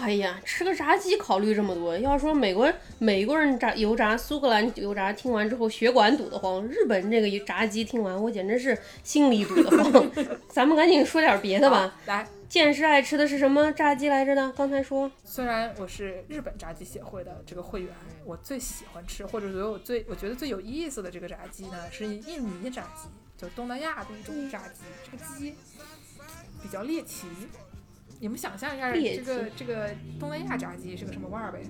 [0.01, 10.11] 哎呀，吃个炸鸡考虑这么多，要说美国美国人炸油炸苏格兰油炸，听完之后血管堵得慌；日本这个炸鸡听完，我简直是心里堵得慌。
[10.49, 11.93] 咱们赶紧说点别的吧。
[12.05, 14.53] 来，剑师爱吃的是什么炸鸡来着呢？
[14.57, 17.93] 刚才说虽然我是日本炸鸡协会的这个会员，
[18.25, 24.81] 我最喜欢吃或者觉得我最我觉得最有意思的这个炸鸡呢，是印尼炸鸡，就是东南亚的一种炸鸡。
[25.09, 25.55] 这个鸡
[26.61, 27.25] 比较猎奇。
[28.19, 29.89] 你们想象一下，这个这个
[30.19, 31.61] 东南亚炸鸡是个什么味儿呗？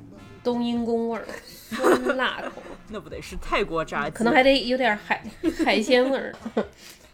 [0.44, 1.28] 冬阴功味儿，
[1.70, 2.60] 酸辣口，
[2.90, 4.16] 那不得是泰国炸鸡？
[4.16, 5.24] 可能还得有点海
[5.64, 6.34] 海鲜味儿。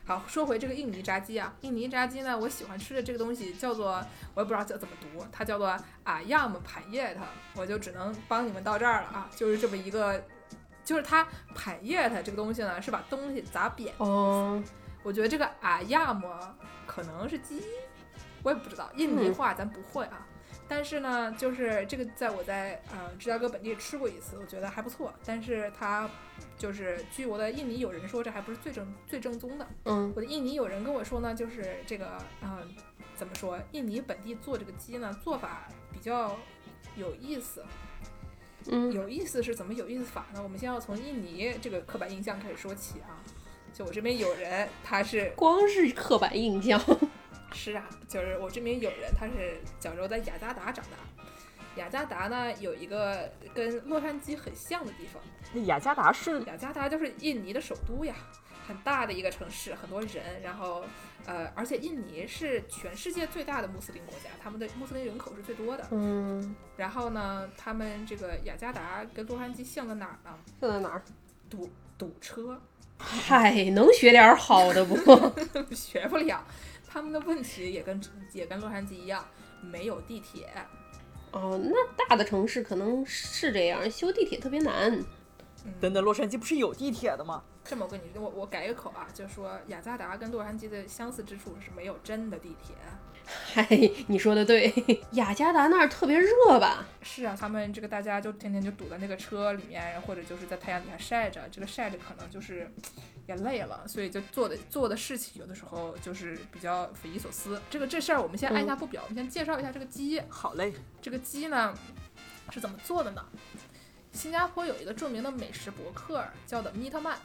[0.08, 4.02] 好，说回这个印尼炸鸡啊，印尼炸鸡呢，我喜欢吃的这个东西叫做，
[4.34, 5.68] 我也不知道叫怎么读，它叫做
[6.06, 7.26] 啊亚姆盘叶它，
[7.60, 10.24] 我就只能帮你们到这儿了啊，就是这么一个，
[10.86, 13.94] 就是它盘叶它这个东西呢，是把东西砸扁。
[13.98, 14.64] 哦，
[15.04, 16.26] 我觉得这个啊亚姆
[16.86, 17.62] 可能是鸡，
[18.44, 20.26] 我也不知道，印尼嗯话咱不会啊。
[20.70, 25.14] 但是呢，就是这个，在我在呃芝加哥本地吃过一次，我觉得还不错。
[25.26, 26.10] 但是它
[26.58, 29.66] 就是据我的印尼友人说，这还不是最正最正宗的。
[29.86, 32.68] 嗯，我的印尼友人跟我说呢，就是这个，嗯、
[33.16, 33.58] 怎么说？
[33.72, 36.38] 印尼本地做这个鸡呢，做法比较
[36.96, 37.64] 有意思。
[38.70, 40.44] 嗯，有意思是怎么有意思法呢？
[40.44, 43.24] 我们先要从印尼这个刻板印象开始说起啊。
[43.74, 46.78] 就我这边有人，他是光是刻板印象。
[47.54, 50.98] 是啊，就是我这边有人，他是小时候在雅加达长大。
[51.76, 55.22] 雅加达呢有一个跟洛杉矶很像的地方，
[55.54, 58.16] 那雅加达是雅加达就是印尼的首都呀，
[58.68, 60.84] 很大的一个城市，很多人，然后
[61.28, 65.86] 呃，而且印尼是全世界最大的穆斯林国家，他们的穆斯林人口是最多的。
[65.92, 70.36] 嗯，然后呢，他们这个雅加达跟洛杉矶像在哪儿呢？
[70.60, 71.04] 像在哪儿？
[71.48, 72.60] 堵堵车，
[72.98, 74.96] 嗨，能学点儿好的不？
[75.76, 76.44] 学不了。
[76.88, 78.02] 他们的问题也跟
[78.34, 79.26] 也跟洛杉矶一样，
[79.62, 80.50] 没有地铁。
[81.32, 84.98] 哦，那大的城市可能是这样，修地铁特别难。
[85.82, 87.44] 等等，洛杉矶不是有地铁的吗？
[87.66, 92.74] 这么我跟你我我改个口啊，就说雅加达跟洛杉矶的相似之处是没有真的地铁。
[93.26, 93.68] 嗨，
[94.08, 94.74] 你说的对，
[95.12, 96.88] 雅加达那儿特别热吧？
[97.02, 102.72] 是啊，他们这个大家就天天就堵在那个车里面，或者就是在太阳底下晒着，这个晒着可能就是
[103.28, 107.62] 也累了，所以就做的做的事情有的时候就是比较匪夷所思。
[107.70, 110.20] 这个这事儿我们先按下不表，我们先介绍一下这个鸡。
[110.30, 111.78] 好嘞，这个鸡呢
[112.50, 113.26] 是怎么做的呢？
[114.14, 117.18] 新加坡有一个著名的美食博客叫的 Meat Man。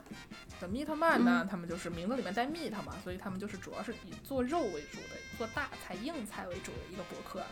[0.60, 7.42] 的 Meat Man 呢，他们就是名字里面带 meat 嘛，所以他们就是主要是以做肉为主的，做大菜、硬菜为主的一个博客。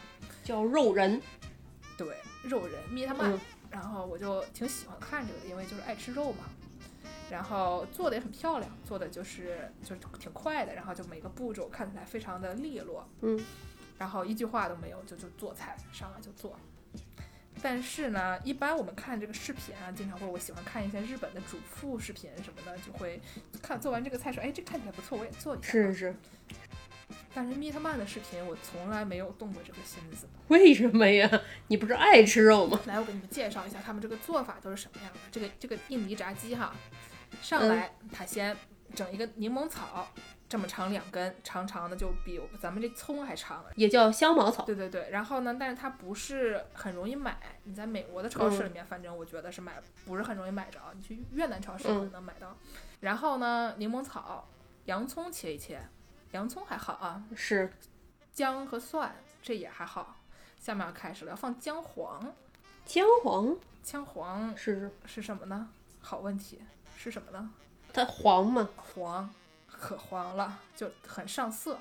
[0.45, 1.23] 叫肉人，
[1.97, 3.33] 对，肉人 Meat Man。
[3.33, 3.41] 嗯
[3.71, 6.39] 然后我就挺喜欢看这个的，因为就是爱吃肉嘛。
[7.31, 13.39] 然后做的也很漂亮，做的就是就是挺快的，然后就每个步骤看起来非常的利落，嗯，
[13.99, 16.59] 然后一句话都没有就就做菜，上来就做。
[17.63, 23.21] 但是呢，一般我们看这个视频啊，经常会我喜欢看一些日本的主妇视频什么的，就会
[23.61, 25.69] 看做完这个菜说，哎，这看起来不错，我也做一下。
[25.69, 25.93] 是。
[25.93, 26.17] 是，
[27.35, 30.27] 但是 Meat Man 的视频我从来没有动过这个心思。
[30.49, 31.29] 为什么呀？
[31.67, 32.81] 你不是爱吃肉吗？
[32.87, 35.19] 来，我给你们介绍一下他们这个做法都是什么样的。
[35.31, 36.75] 这个这个印尼炸鸡哈，
[37.43, 38.57] 上来他先
[38.95, 40.09] 整一个柠檬草，
[40.49, 43.65] 这么长两根，长长的就比咱们这葱还长。
[43.77, 44.65] 也叫香茅草。
[44.65, 47.39] 对对对，然后呢，但是它不是很容易买。
[47.65, 50.81] 你在美国的超市里面，反正我觉得是买不是很容易买着。
[50.97, 52.57] 你去越南超市能买到。
[53.01, 54.49] 然后呢，柠檬草、
[54.87, 55.81] 洋葱切一切，
[56.33, 57.73] 洋葱还好啊，是
[58.33, 60.17] 姜和蒜这也还好。
[60.59, 62.35] 下面要开始了，要放姜黄。
[62.85, 65.69] 姜黄，姜黄是是什么呢？
[66.01, 66.61] 好问题，
[67.03, 67.51] 是什么呢？
[67.95, 68.69] 它黄吗？
[68.77, 69.31] 黄，
[69.67, 71.79] 可黄了，就很上色。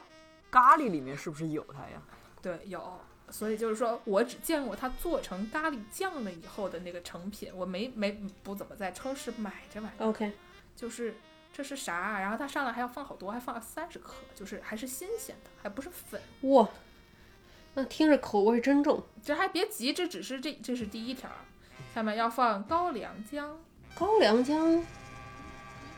[0.50, 2.02] 咖喱里面是不是有它呀？
[2.42, 2.98] 对，有。
[3.30, 8.14] 所以就是说我只见过它做成咖喱酱了以后的那个成品，我没没
[8.44, 10.08] 不怎么在超市买这玩意儿。
[10.08, 10.32] OK，
[10.74, 11.14] 就是
[11.52, 12.20] 这是啥啊？
[12.22, 16.22] 然后它上来还要放好多，还放了三十克，就是还是新鲜的，还不是粉。
[16.44, 16.70] 哇，
[17.74, 19.04] 那听着口味真重。
[19.22, 21.30] 这还别急，这只是这这是第一条，
[21.94, 23.60] 下面要放高粱姜。
[23.96, 24.82] 高粱姜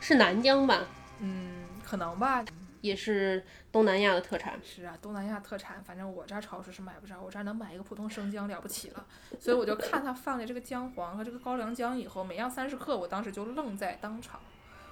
[0.02, 0.80] 是南疆吧？
[1.20, 2.44] 嗯，可能吧。
[2.80, 4.58] 也是东南亚的特产。
[4.64, 9.06] 是啊，东南亚特产，反正我这儿超市是买不着，我这儿能买一个普通生姜了不起了。
[9.38, 14.40] 所以我就看他放的这个姜黄和这个高粱姜以后，每样三十克，我当时就愣在当场。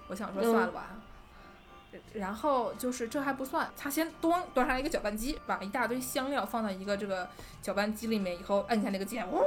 [0.07, 0.91] 我想说算了吧。
[2.15, 7.29] 然后就是这还不算，他先端端上来一个搅拌机，把一大堆香料放到一个这个
[7.61, 9.43] 搅拌机里面以后，按下那个键，呜，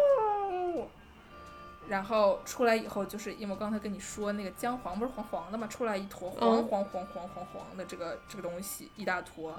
[1.87, 9.53] 然后出来以后，就是因为我刚才跟你说那个姜黄不是黄黄的嘛，出来一坨黄嗯黄黄黄黄黄的这个这个东西一大坨，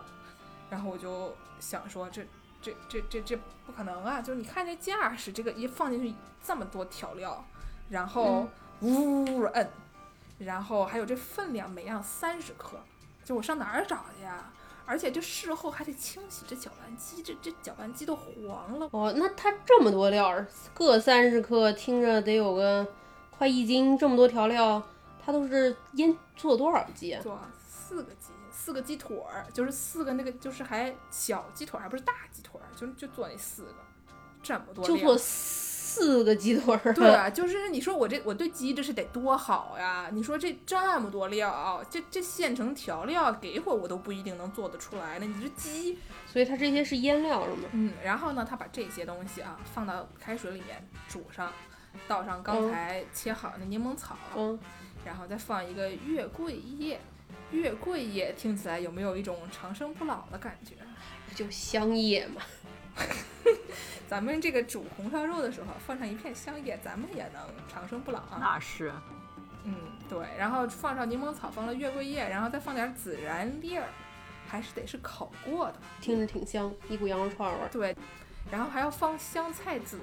[0.71, 2.27] 然后我就想说这
[2.63, 4.23] 这这这这不可能啊！
[4.23, 7.45] 就是你看这架势，这个一放进去这么多调料，
[7.91, 8.49] 然后
[8.81, 9.71] 呜摁，
[10.39, 12.79] 然后还有这分量，每样三十克，
[13.23, 14.51] 就我上哪儿找去呀？
[14.87, 18.89] 而且这事后还得清洗这搅拌机，这这搅拌机都黄了。
[18.93, 22.87] 哦，那它这么多料儿，各三十克，听着得有个
[23.31, 24.83] 快一斤，这么多调料，
[25.25, 27.23] 它都是腌做多少鸡啊？
[27.23, 33.75] 做四个鸡，四个鸡腿儿，就是四个那个，就是还小鸡腿儿，还不是大鸡腿儿，就就做那四个，
[34.43, 35.74] 这么多料就做四
[36.25, 36.93] 个鸡腿儿。
[36.95, 40.09] 对啊， 就是你说我这我对鸡这是得多好呀！
[40.13, 45.27] 你说这这么多料，这这现成调料给我我都不一定能做得出来呢。
[45.27, 47.69] 你这鸡，所以它这些是腌料是吗？
[47.73, 51.53] 嗯，然后呢，他把这些东西啊放到开水里面煮上，
[52.09, 54.59] 倒上刚才切好的柠檬草，嗯，
[55.05, 57.01] 然后再放一个月桂叶。
[57.51, 60.75] 月桂叶听起来有没有一种长生不老的感觉？
[61.29, 62.41] 不就香叶嘛？
[64.09, 68.39] 咱们这个煮红烧肉的时候放上一片香叶，咱们也能长生不老啊。
[68.39, 68.93] 那是
[69.65, 69.75] 嗯，
[70.09, 73.87] 对，然后放上柠檬草，放了月桂叶，然后再放点孜然粒儿，
[74.47, 75.75] 还是得是烤过的。
[76.01, 77.69] 听着挺香，一股羊肉串味儿。
[77.73, 77.97] 对，
[78.51, 79.99] 然后还要放香菜籽，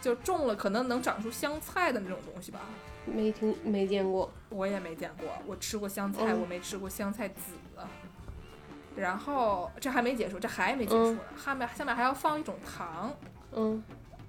[0.00, 2.60] 就种了可能能长出香菜的那种东西吧。
[3.04, 4.30] 没听没见过。
[4.48, 7.52] 我也没见过，我吃过香菜，嗯我没吃过香菜籽。
[8.96, 13.14] 然后这还没结束，这还没结束呢，下面下面还要放一种糖，
[13.52, 13.82] 嗯，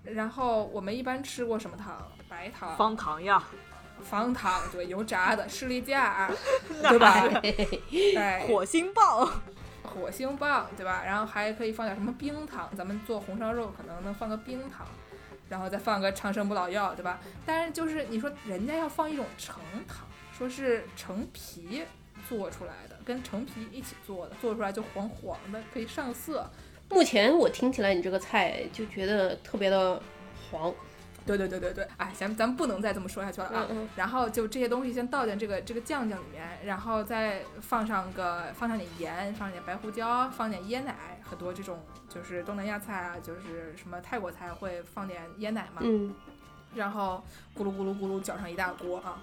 [0.04, 2.08] 然后我们一般吃过什么糖？
[2.30, 3.44] 白糖、方糖呀，
[4.02, 6.30] 方糖，对，油炸的士力架，
[6.90, 7.28] 对吧？
[8.18, 9.30] 哎，火星棒，
[9.84, 11.04] 火星棒，对吧？
[11.06, 14.88] 然后还可以放点什么冰糖，咱们做红烧肉可能能放个冰糖，
[15.50, 17.20] 然后再放个长生不老药，对吧？
[17.46, 19.56] 但是就是你说人家要放一种橙
[19.86, 21.84] 糖，说是橙皮
[22.30, 26.50] 做出来的，跟橙皮一起做的，做出来就黄黄的，可以上色。
[26.90, 30.02] 目前我听起来你这个菜就觉得特别的
[30.50, 30.74] 黄。
[31.24, 33.68] 对对对对对，哎，咱咱们不能再这么说下去了啊。
[33.70, 45.82] 嗯然后就这些东西先倒进这个这个酱酱里面，然后再放上个放上点盐，放上点白胡椒，放点椰奶，很多这种就是东南亚菜啊，就是什么泰国菜会放点椰奶嘛。
[45.84, 46.16] 嗯
[46.74, 47.22] 然后
[47.56, 49.22] 咕噜咕噜咕噜搅上一大锅啊。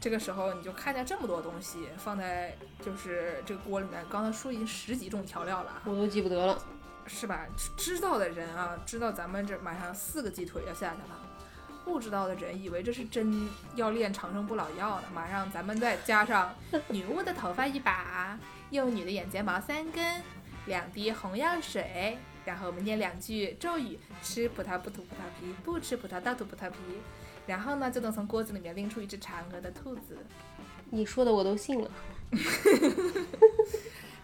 [0.00, 5.82] 这个时候你就看见这么多东西放在就是这个锅里面，刚才说已经十几种调料了啊。
[5.84, 6.58] 我都记不得了。
[7.10, 7.46] 是吧？
[7.56, 11.18] 知知道的人啊，知道咱们这马上四个鸡腿要下去了。
[11.82, 15.08] 不知道的人以为这是真要练长生不老药呢。
[15.14, 16.54] 马上咱们再加上
[16.88, 18.38] 女巫的头发一把，
[18.68, 20.22] 幼女的眼睫毛三根，
[20.66, 26.76] 两滴红药水，然后我们念两句咒语：吃葡萄不吐葡萄皮，不吃葡萄倒吐葡萄皮。
[27.48, 30.16] 然后呢，就能从锅子里面拎出一只嫦娥的兔子。
[30.90, 31.90] 你说的我都信了。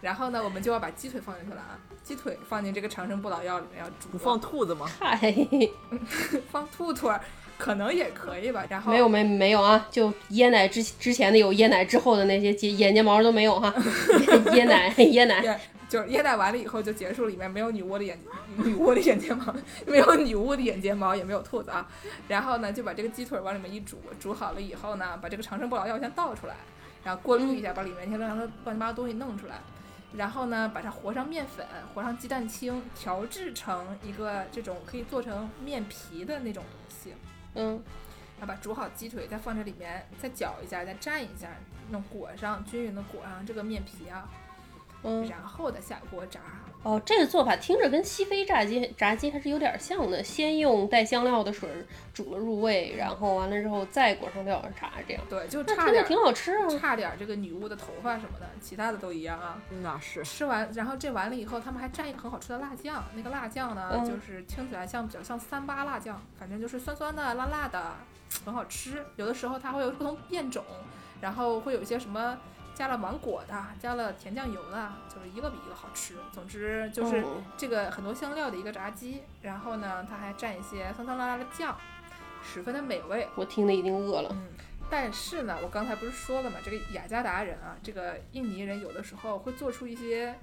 [0.01, 1.79] 然后呢，我们就要把鸡腿放进去了啊！
[2.03, 4.09] 鸡腿放进这个长生不老药里面要煮。
[4.11, 4.85] 不放兔子吗？
[4.99, 5.35] 嗨，
[6.51, 7.19] 放兔兔儿
[7.57, 8.63] 可能也可以吧。
[8.69, 13.73] 然后没有没没有啊，就椰奶之之前的有椰奶，之后的那些眼眼睫毛都没有哈。
[14.53, 15.55] 椰奶椰奶，对，
[15.87, 18.19] 就是椰奶完了以后就结束，里面没有女巫的眼
[18.57, 19.55] 女巫的眼睫毛，
[19.85, 21.87] 没有女巫的眼睫毛，也没有兔子啊。
[22.27, 26.55] 然后呢，就把这个鸡腿往里面一煮，煮好了以后呢，把这个长生不老药先倒出来，
[27.03, 29.59] 然后过滤一下，把里面那些乱七乱七八糟东西弄出来。
[30.15, 37.13] 然后呢，把它和上面粉，和上鸡蛋清，调制成一个这种可以做成面皮的那种东西。
[37.55, 37.83] 嗯，
[38.39, 41.49] 然后把煮好鸡腿再放这里面，再搅一下，再蘸一下，
[41.91, 44.29] 弄裹上，均匀的裹上这个面皮啊，
[45.05, 46.39] 嗯，然后再下锅炸。
[46.83, 50.23] 哦，这个做法听着跟西非炸鸡炸鸡还是有点像的。
[50.23, 51.67] 先用带香料的水
[52.13, 55.23] 煮了入味，然后完了之后再裹上料炸，这样。
[55.27, 56.67] 对，就差点挺好吃啊。
[56.79, 59.59] 差点这个女巫的头发什么的，其他的都一样啊。
[59.81, 63.03] 那是吃完，然后这完了以后，他们还蘸一个很好吃的辣酱。
[63.15, 67.95] 那个辣酱呢，嗯就是听起来像比较像三八辣酱，反正就是酸酸的、辣辣的，
[68.45, 69.03] 很好吃。
[69.15, 70.63] 有的时候它会有不同变种，
[71.19, 72.37] 然后会有一些什么
[72.75, 76.15] 加了芒果的，加了甜酱油的，就是一个比一个好吃。
[76.31, 81.75] 总之就是嗯这个很多香料的一个炸鸡，然后呢，它还蘸一些酸酸辣辣的酱，
[82.43, 83.27] 十分的美味。
[83.35, 84.29] 我听的一定饿了。
[84.33, 84.49] 嗯，
[84.89, 90.35] 但是呢，我刚才不是说了嘛，这个雅加达人啊，这个印尼人有的时候会做出一些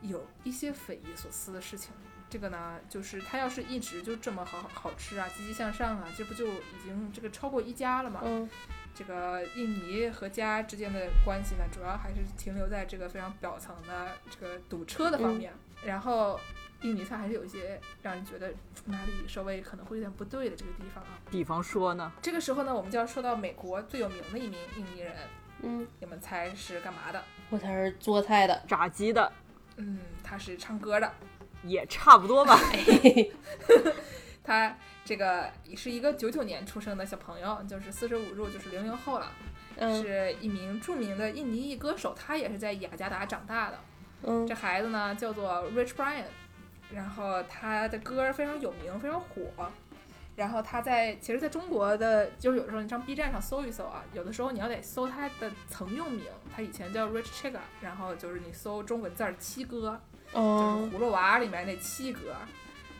[0.00, 1.90] 有一些匪夷所思的事情。
[2.30, 8.20] 这个呢，就是他要是一直就这么好好吃啊，积极向上啊，这不就已经这个超过一家了吗？
[8.24, 8.48] 嗯
[8.94, 15.52] 这个印尼和家之间的关系呢，主要还是停留在这个非常表层的这个堵车的方面。
[15.84, 16.38] 然后，
[16.82, 18.52] 印尼菜还是有一些让人觉得
[18.86, 21.18] 哪里稍微可能会有点不对的这个地方啊。
[21.30, 25.12] 比方说呢，这个时候呢，我们就要说到美国最有名的一名印尼人，
[25.62, 27.22] 嗯，你们猜是干嘛的？
[27.50, 28.62] 我猜是做菜的。
[28.66, 29.32] 炸鸡的
[29.76, 31.12] 嗯，他是唱歌的。
[31.64, 32.58] 也差不多吧。
[34.44, 39.30] 他这个也是一个九九年出生的小朋友，就是四舍五入就是零零后了，
[39.76, 42.14] 嗯是一名著名的印尼裔歌手。
[42.14, 43.78] 他也是在雅加达长大的。
[44.22, 46.24] 嗯这孩子呢叫做 Rich Brian，
[46.90, 49.70] 然后他的歌非常有名，非常火。
[50.36, 56.24] 然后他在其实在中国的，就是有时候你上 B 站上搜一搜啊，有的时候你要得搜他的曾用名，
[56.56, 60.00] 他以前叫 Rich Chiga，然后就是你搜中文字儿七哥，
[60.32, 62.34] 就是哦葫芦娃里面那七哥。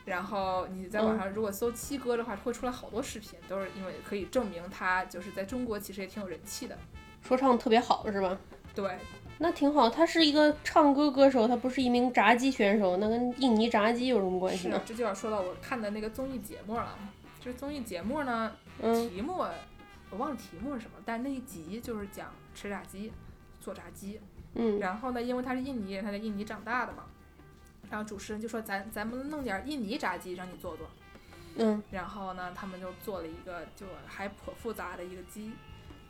[0.05, 6.77] 然后你在网上如果搜七哥的话，会出来好多视频，都是因为可以证明他就是在中国其实也挺有人气的。
[7.23, 8.37] 说唱特别好是吧？
[8.75, 8.99] 对，
[9.39, 9.89] 那挺好。
[9.89, 16.99] 他是一个唱歌歌手，他不是一名炸鸡选手，那跟印尼炸鸡有什么关系呢？，这就要说到我看的那个综艺节目了。
[17.41, 18.53] 这个综艺节目呢，
[18.83, 19.39] 嗯题目
[20.11, 23.11] 我忘了题目是什么，但那一集就是讲吃炸鸡、
[23.61, 24.21] 做炸鸡。
[24.55, 27.05] 嗯然后呢，因为他是印尼人，他在印尼长大的嘛，
[27.95, 30.85] 然后主持人就说咱咱们弄点印尼炸鸡让你做做。
[31.59, 35.53] 嗯然后呢，他们就做了一个就还颇复杂的一个鸡。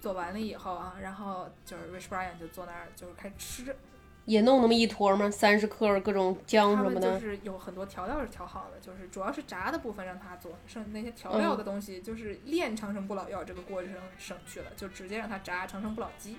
[0.00, 3.76] 做完了以后啊，然后就是 Rich Brian 就坐那儿就是开始吃，
[4.24, 5.30] 也弄那么一坨吗？
[5.30, 7.20] 三十克各种酱他们就什么的。
[7.20, 16.38] 是有很多调料是调好的，就是主要是炸的部分让他做，剩那些调料的东西就是炼长生不老药这个过程省去了，就直接让他炸长生不老鸡。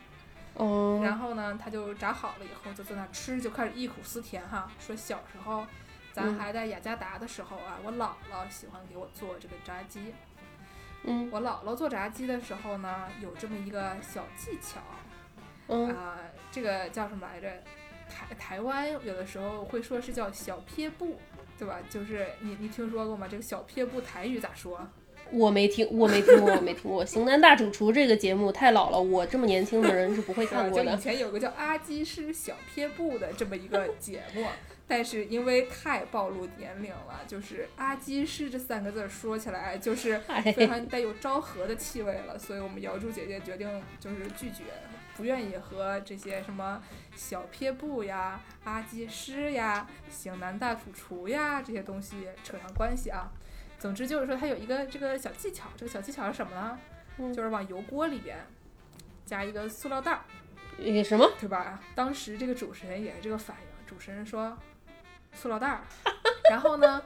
[0.55, 5.65] 哦，然后呢，他就炸好了以后就在那吃，就开始忆苦思甜哈，说小时候
[6.13, 10.13] 咱嗯还在雅加达的时候啊，我姥姥喜欢给我做这个炸鸡。
[11.03, 14.79] 嗯我姥姥做炸鸡的时候呢，有这么一个小技巧
[15.67, 16.17] 嗯啊、
[16.51, 17.49] 这个叫什么来着？
[18.07, 21.19] 台台湾有的时候会说是叫小撇步，
[21.57, 21.79] 对吧？
[21.89, 23.27] 就是你你听说过吗？
[23.27, 24.87] 这个小撇步台语咋说？
[25.31, 30.97] 我没听，我没听过，我没听过《型男大主厨》这个节目太老了，我这么年轻的人是不会看过 就以。
[30.97, 34.45] 前有个叫阿基师小撇步的这么一个节目，
[34.87, 43.67] 但是因为太暴露年龄了，就是阿基师这三个字说起来就是非 哎，常带有昭和的气味了，所以我们瑶柱姐姐决定
[43.99, 44.63] 就是拒绝，
[45.17, 46.81] 不愿意和这些什么
[47.15, 53.31] 小撇步呀、阿基师呀、型男大主厨呀这些东西扯上关系啊。
[53.85, 56.75] 总之就是说，它有一个这个小技巧，这个小技巧是什么呢？
[57.19, 58.35] 嗯就是往油锅里边
[59.27, 60.21] 加一个塑料袋儿。
[60.79, 61.31] 呃什么？
[61.39, 61.79] 对吧？
[61.93, 64.57] 当时这个主持人也是这个反应，主持人说
[65.33, 65.81] 塑料袋儿，
[66.49, 66.99] 然后呢，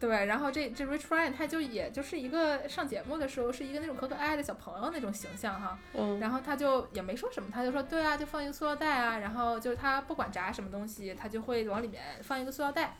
[0.00, 12.96] 对，然后这这 Rich Brian 他就也就是一个上节目的时候是一个那种可可爱爱的小朋友那种形象哈，嗯然后他就也没说什么，他就说对啊，就放一个塑料袋啊，然后就是他不管炸什么东西，他就会往里面放一个塑料袋，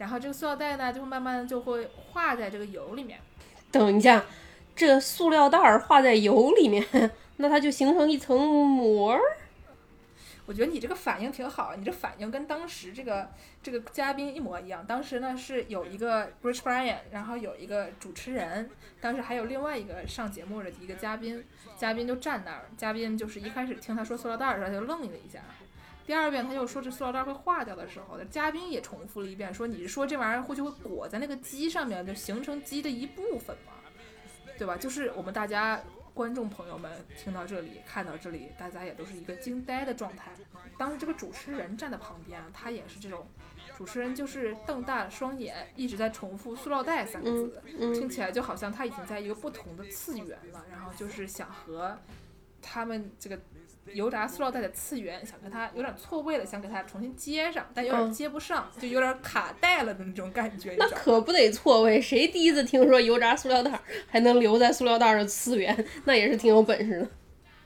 [0.00, 3.20] 然后这个塑料袋呢就会慢慢就会化在这个油里面。
[3.70, 4.24] 等一下，
[4.74, 6.82] 这塑料袋儿化在油里面，
[7.36, 9.20] 那它就形成一层膜儿。
[10.46, 13.30] 我觉得你这个反应挺好，你这反应跟当时这个
[13.62, 14.84] 这个嘉宾一模一样。
[14.84, 18.68] 当时呢是有一个 Rich Brian，然后有一个主持人，
[19.00, 21.44] 当时还有另外一个上节目的一个嘉宾，
[21.76, 25.40] 嘉宾就站那儿，嘉宾就是一开始听他说塑料袋儿的时候他就愣了一下，
[26.10, 33.74] 第二遍他又说这塑料袋儿会化掉的时候，嘉宾也重复了一遍，说你是说这玩意儿会就会裹在那个鸡上面，就形成鸡的一部分嘛？
[34.58, 34.76] 对吧？
[34.76, 35.80] 就是我们大家
[36.12, 40.32] 观众朋友们听到这里，看到这里，大家也都是一个惊呆的状态。
[40.76, 43.24] 当时这个主持人站在旁边，他也是这种，
[43.76, 51.96] 主持人就是瞪大了双眼，一直在重复“塑料袋”三个字，听嗯，起来就好像他已经在一个不同的次元了，然后就是想和
[52.60, 53.38] 他们这个
[53.86, 60.88] 油炸塑料袋的次元，想跟它有点错位了，想给它重新接上，但有点嗯接不上，就有点卡带了的那种感觉，那？
[60.90, 62.00] 可不得错位。
[62.00, 67.08] 谁第一次听说油炸塑料袋儿还能留在塑料袋儿的次元， 那也是挺有本事的。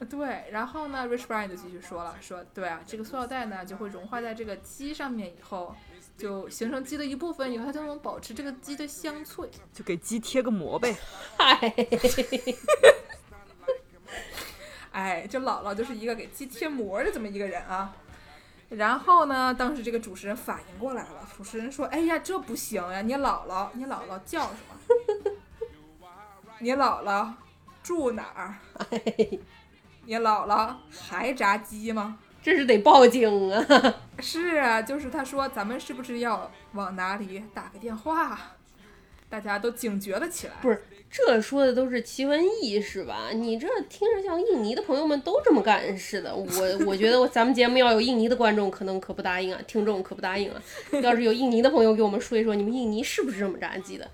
[0.06, 5.74] 对，然后呢，Rich Brian 就继续说了，说对啊，这个塑料袋呢就会融化在这个鸡上面以后，
[6.18, 9.48] 就形成鸡的一部分以后，它就能保持这个鸡的香脆。
[9.72, 10.94] 就给鸡贴个膜呗。
[11.38, 11.74] 嗨，
[14.94, 17.92] 哎，这姥姥就是一个给鸡贴膜的这么一个人啊。
[18.70, 25.32] 然后呢，当时这个主持人反应过来了，主持人说：“哎呀，这不行呀，你姥姥，你姥姥叫什么？
[26.60, 27.28] 你姥姥
[27.82, 28.54] 住哪儿？
[30.06, 33.94] 你姥姥还炸鸡吗？”这是得报警啊！
[34.20, 38.38] 是啊，就是他说咱们是不是要往哪里打个电话？
[39.28, 40.54] 大家都警觉了起来。
[40.60, 40.84] 不是，
[41.16, 43.30] 这说的都是奇闻异事吧？
[43.32, 46.34] 你这听着像印尼的朋友们都这么干似的。
[46.34, 46.44] 我
[46.84, 50.60] 我觉得咱们节目要有印尼的观众，可能可不答应啊，听众可不答应啊。
[51.00, 54.10] 要是有印尼的朋友给我们说一说，你们印尼是不是这么炸鸡的？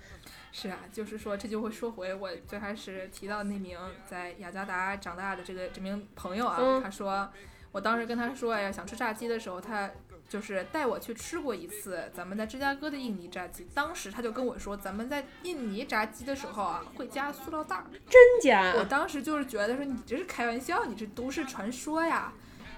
[0.51, 7.27] 是啊，就是说这就会说回我最开始提到那名在雅加达长大的这个这名朋友啊，嗯他说
[7.71, 9.89] 我当时跟他说，哎呀，想吃炸鸡的时候，他
[10.31, 13.67] 就是带我去吃过一次咱们在芝加哥的印尼炸鸡。
[13.73, 17.83] 当时他就跟我说，咱们在印尼炸鸡的时候啊，会加塑料袋儿。
[18.09, 18.75] 真假？
[18.77, 22.31] 我当时就是觉得说你这是开玩笑，你这都市传说呀。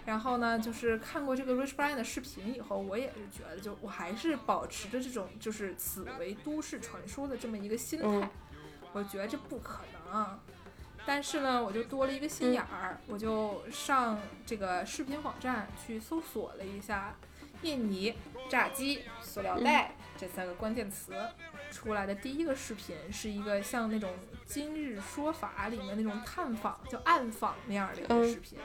[0.04, 8.08] 然后呢，就是看过这个 Rich Brian 的视频以后，我也是觉得，就我还是保持着这种就是此为都市传说的这么一个心态。
[8.08, 8.30] 嗯
[8.94, 9.82] 我觉得这不可
[10.12, 10.40] 能。
[11.06, 17.14] 但是呢，我就多了一个心眼儿，我就上这个视频网站去搜索了一下
[17.64, 18.14] “印尼
[18.50, 21.14] 炸鸡塑料袋”这三个关键词，
[21.72, 24.12] 出来的第一个视频是一个像那种
[24.46, 28.32] 《今日说法》里面那种探访，叫暗访那样的一个嗯。
[28.32, 28.60] 视频，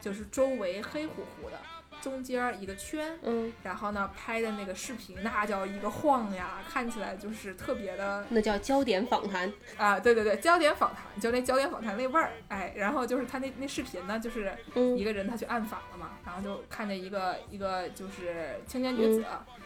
[0.00, 1.58] 就是周围黑乎乎的，
[2.00, 9.52] 中间一个圈，嗯，然后呢拍的那个视频那叫一个晃呀，看起来就是特别的那叫焦点访谈。
[9.76, 14.96] 啊，对对对，焦点访谈，就那焦点访谈那味儿，哎，然后就是他那那视频呢，就是嗯。
[14.96, 15.80] 一个人他去暗访
[16.24, 19.24] 然后就看见一个一个就是青年女子，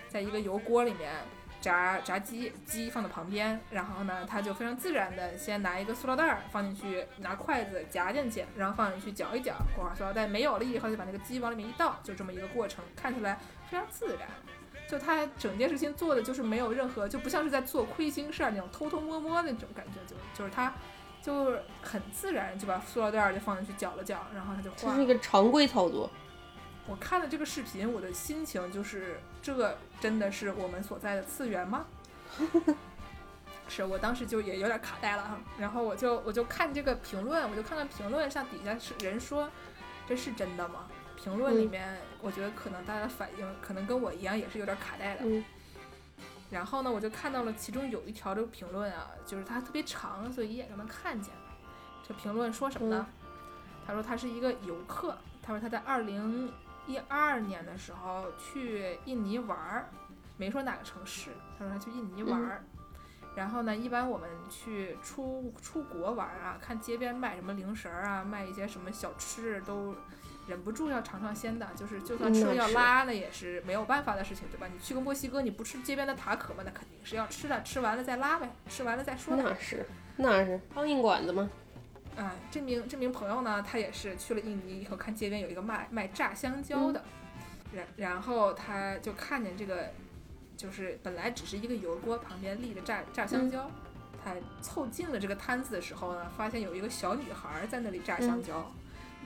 [0.09, 1.13] 在一个油锅里面
[1.61, 13.39] 炸炸鸡，鸡放在旁边，然后呢，她就非常自然的先拿一个塑料袋儿放进去，拿筷子夹进去，然后放进去搅一搅，哇，塑料袋没有了以后就把那个鸡往里面一倒，就这么一个过程，看起来
[13.71, 14.29] 非常自然。
[14.89, 20.73] 就他整件事情做的就是没有任何，就不像是在做亏心事儿那种偷偷摸摸的那种感觉，就就是他
[21.21, 26.09] 就很自然就把塑料袋儿就放进去搅了搅，然后他就这化是一个常规操作。
[26.89, 31.87] 我看了这个视频，我的心情就是，这真的是我们所在的次元吗？
[33.69, 39.51] 是我当时就也有点卡呆了哈，然后我就我就看这个评论，我就看看评论上底下是人说
[40.07, 40.87] 这是真的吗？
[41.17, 45.23] 评论里嗯面，我觉得可能大家的反应可能跟我一样，也是有点卡呆的。
[45.25, 45.45] 嗯
[46.49, 51.35] 然后呢，我就看到了其中有一条这个评论啊，就是它特别长，所以一眼就能看见。
[52.07, 53.05] 这评论说什么呢？
[53.85, 56.53] 他说他是一个游客，他说他在二零
[56.87, 59.89] 一二年的时候去印尼玩儿，
[60.37, 62.63] 没说哪个城市，他说他去印尼玩儿。
[63.35, 69.95] 然后呢，一般我们去出出国玩儿啊，看街边卖什么零食啊，卖一些什么小吃，都
[70.47, 71.67] 忍不住要尝尝鲜的。
[71.77, 74.67] 就是就算吃了要拉，那也是没有办法的事情，对吧？
[74.73, 76.63] 你去个墨西哥，你不吃街边的塔可吗？
[76.65, 79.43] 那肯定是要吃的，吃完了再拉呗，吃完了再说呗。
[79.45, 81.51] 那是那是苍蝇馆子吗？
[82.17, 87.05] 啊，这名这名朋友呢，他也是去了印尼以后，看街边有一个卖卖炸香蕉的，
[87.75, 89.91] 然然后他就看见这个，
[90.57, 93.71] 就是本来只是一个油锅，旁边立着炸炸香蕉，
[94.25, 98.73] 他凑近了这个摊子的时候呢，发现有一个小女孩在那里炸香蕉，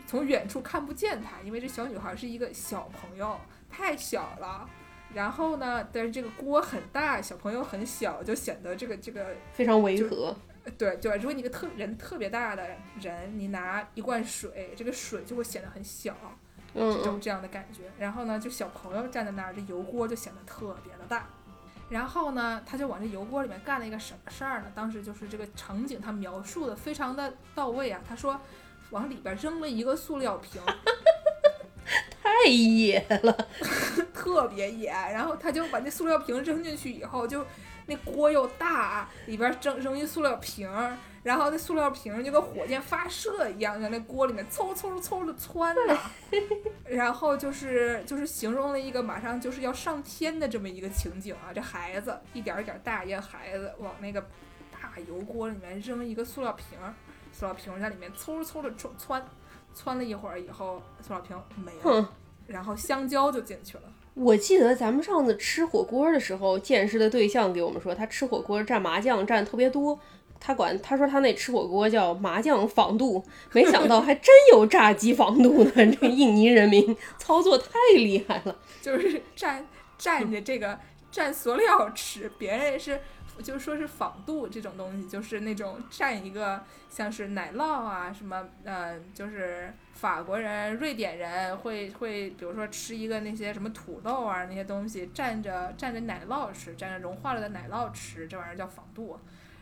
[0.07, 3.39] 从远处看不见她，因为这小女孩是一个小朋友，
[3.71, 4.69] 太小了。
[5.13, 10.37] 然后呢，但是这个锅很大，小朋友很小，就显得这个这个非常违和。
[10.77, 12.67] 对对，如果你个特人特别大的
[13.01, 16.15] 人，你拿一罐水，这个水就会显得很小，
[16.75, 17.85] 嗯这种嗯，这样的感觉。
[17.99, 21.27] 然后呢，就小朋友站在那儿，这油锅就显得特别的大。
[21.89, 24.67] 然后呢，他就往这油锅里面干了一个什么事儿呢？
[24.75, 28.01] 当时就是这个场景，他描述的非常的到位啊。
[28.09, 28.41] 他说，
[28.91, 30.63] 往里边扔了一个塑料瓶，
[32.23, 33.49] 太野了。
[34.15, 34.89] 特别野。
[34.89, 37.45] 然后他就把那塑料瓶扔进去以后，就
[37.91, 45.99] 那锅又大，里边扔扔一塑料瓶儿，然后那塑料瓶儿就跟火箭发射一样，在那锅里面嗖嗖嗖的窜呐。
[46.85, 54.21] 然后就是就是形容了一个马上就是要上天的这么一个情景啊，这孩子一点儿一点儿大一个孩子往那个
[54.71, 56.95] 大油锅里面扔一个塑料瓶儿，
[57.33, 59.27] 塑料瓶儿在里面嗖嗖的窜窜，
[59.75, 62.09] 窜了一会儿以后，塑料瓶没了，
[62.47, 63.90] 然后香蕉就进去了。
[64.23, 69.99] 我记得咱们上次吃火锅的时候，见识的对象给我们说，他吃火锅蘸麻酱蘸特别多。
[70.39, 75.73] 他管他说他那吃火锅叫麻酱仿度，没想到还真有炸鸡仿度呢。
[76.01, 78.57] 这印尼人民操作太厉害了。
[78.81, 79.63] 就是蘸
[79.99, 80.79] 蘸着这个
[81.13, 83.01] 蘸塑料吃，别人是
[83.41, 99.19] 就说是仿度这种东西，就是那种蘸一个像是奶酪啊什么，呃，就是法国人、瑞典人会会，比如说吃一个那些什么土豆啊那些东西，蘸着蘸着奶酪吃，蘸着融化了的奶酪吃，这玩意儿叫仿度。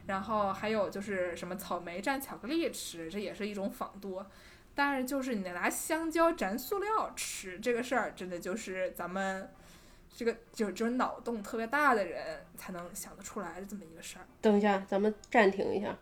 [0.06, 4.24] 然后还有就是什么草莓蘸巧克力吃，这也是一种仿度。
[4.74, 9.50] 但是就是你拿香蕉蘸塑料吃这个事儿，真的就是咱们
[10.18, 14.26] 这个就就是脑洞特别大的人才能想得出来的这么一个事儿。
[14.40, 15.96] 等一下，咱们暂停一下。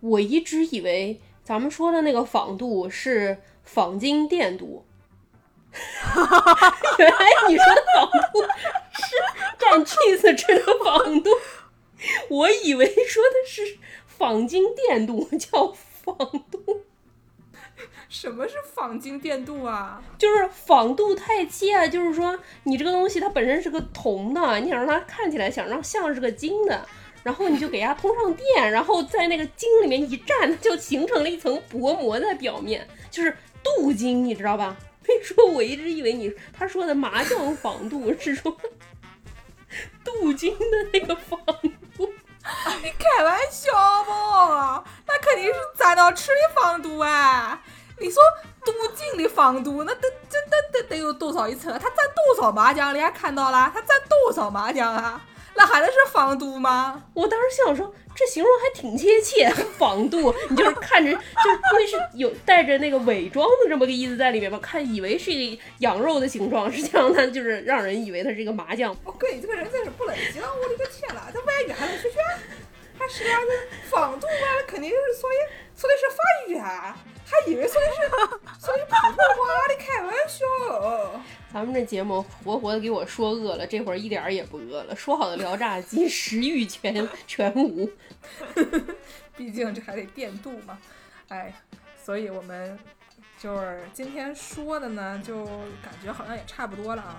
[0.00, 4.86] 我一直以为咱们说的那个仿度是仿金电镀，
[6.98, 8.42] 原来你说的仿度
[8.94, 9.14] 是
[9.58, 11.28] 蘸 cheese 吃的仿度。
[12.30, 16.16] 我以为说的是仿金电镀，叫仿
[16.50, 16.81] 度，
[18.12, 20.00] 什么是仿金电镀啊？
[20.18, 26.86] 就是仿度太切，就是说你这个东西它本身是个铜的，你想让它看起来想让像是个金的，
[27.22, 34.76] 然后你就给它通上电，然后在那个金里面一站，它就形成了一层薄膜在表面，就是镀金，你知道吧？
[35.04, 38.54] 所以说我一直以为你他说的麻将仿镀是说
[40.04, 41.40] 镀金的那个仿
[41.96, 42.12] 镀。
[42.82, 43.72] 你开玩笑
[44.04, 44.84] 吧？
[45.06, 47.62] 那肯定是沾到吃的仿镀啊！
[48.02, 48.20] 你说
[48.64, 51.78] 镀金的仿度，那得这得得得有多少一层啊？
[51.80, 52.92] 他占多少麻将？
[52.94, 53.70] 你还看到了？
[53.72, 55.20] 他占多少麻将啊？
[55.54, 57.04] 那还能是仿度吗？
[57.14, 59.48] 我当时想说，这形容还挺贴切，
[59.78, 61.20] 仿度，你就是看着，就是
[61.72, 68.96] 因为是有带着那个伪装的这么个意思在里面吧，看以为是一个羊肉的形状，实际上它就是让人以为它是一个麻将。
[69.04, 70.42] 我跟，你这个人真是不冷静！
[70.42, 72.18] 我的个天呐，这外语还能学学？
[73.02, 75.36] 他是啊，这仿度啊，肯定是说的
[75.74, 76.96] 说的是法语啊，
[77.26, 78.08] 还以为说的是
[78.64, 81.20] 说的普通话，你开玩笑？
[81.52, 84.94] 咱们这节目活活的给我说饿了，这会儿一点儿也不饿了。
[84.94, 87.90] 说好的聊炸鸡，食欲全全无。
[89.36, 90.78] 毕竟这还得电镀嘛，
[91.26, 91.52] 哎，
[92.04, 92.78] 所以我们
[93.36, 95.44] 就是今天说的呢，就
[95.82, 97.18] 感觉好像也差不多了啊。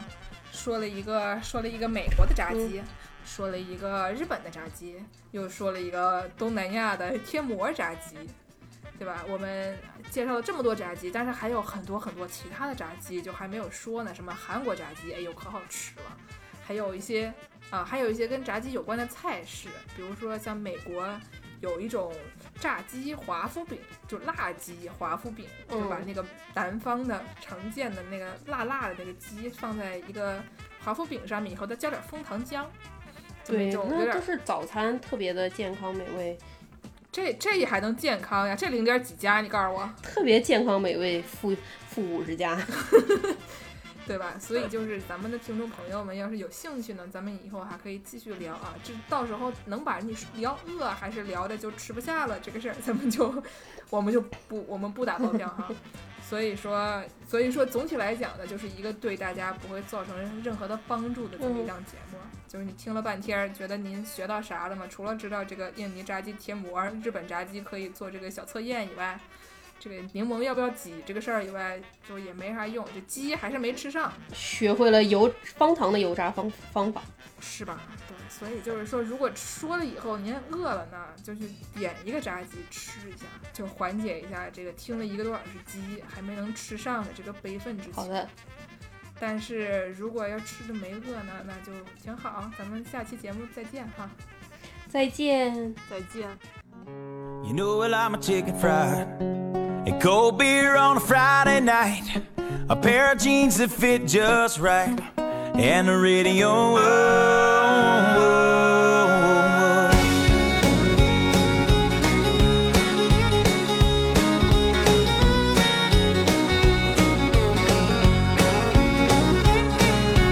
[0.53, 2.81] 说了一个说了一个美国的炸鸡，
[3.25, 8.15] 说了一个日本的炸鸡，又说了一个东南亚的贴膜炸鸡，
[8.99, 9.23] 对吧？
[9.27, 9.77] 我们
[10.11, 14.13] 介绍了这么多炸鸡，但是还有很多很多其他的炸鸡就还没有说呢。
[14.13, 16.17] 什么韩国炸鸡，哎呦可好吃了，
[16.65, 17.33] 还有一些
[17.69, 21.07] 啊，还有一些跟炸鸡有关的菜式，比如说像美国
[21.61, 22.13] 有一种
[22.59, 30.41] 炸鸡华夫饼，就辣鸡华夫饼，就把那个南方的常见的那个辣辣的那个鸡放在一个
[30.83, 32.65] 华夫饼上面以后，再加点枫糖浆。
[33.45, 36.37] 对，那就是早餐特别的健康美味，
[37.11, 38.55] 这这也还能健康呀？
[38.55, 39.41] 这零点几加？
[39.41, 41.55] 你告诉我，特别健康美味，负
[41.89, 42.57] 负五十加。
[44.05, 44.35] 对吧？
[44.39, 48.73] 所以就是咱们的听众朋友们，要是有兴趣呢，咱们以后还可以继续聊啊。
[48.83, 53.33] 这到时候能把你聊饿，还是聊的就吃不下了这个事儿，咱们就
[53.89, 55.69] 我们就不我们不打包票哈。
[56.29, 62.17] 所以说，所以说总体来讲呢，就是一个对大家不会造成任何的帮助的这么一档节目。
[62.47, 64.85] 就是你听了半天，觉得您学到啥了吗？
[64.89, 69.19] 除了知道这个印尼炸鸡贴膜、日本炸鸡可以做这个小测验以外，
[69.83, 71.77] 这个柠檬要不要挤这个事儿以外，
[72.07, 72.85] 就也没啥用。
[72.95, 77.01] 这鸡还是没吃上，学会了油方糖的油炸方方法。
[77.41, 77.81] 是吧？
[78.07, 87.93] 对，所以就是说，如果说了以后您饿了呢，就去点一个炸鸡吃一下，就缓解一下这个听了一个多小时鸡还没能吃上的这个悲愤之情。
[87.93, 88.25] 好的，
[89.19, 92.49] 但是如果要吃的没饿呢，那就挺好。
[92.57, 94.09] 咱们下期节目再见哈。
[94.87, 95.75] 再见。
[95.89, 96.29] 再见。
[97.43, 99.42] You know well I'm a chicken fried and
[100.03, 102.03] cold beer on a Friday night,
[102.67, 106.49] a pair of jeans that fit just right, and the radio.
[106.49, 108.43] oh, oh, oh.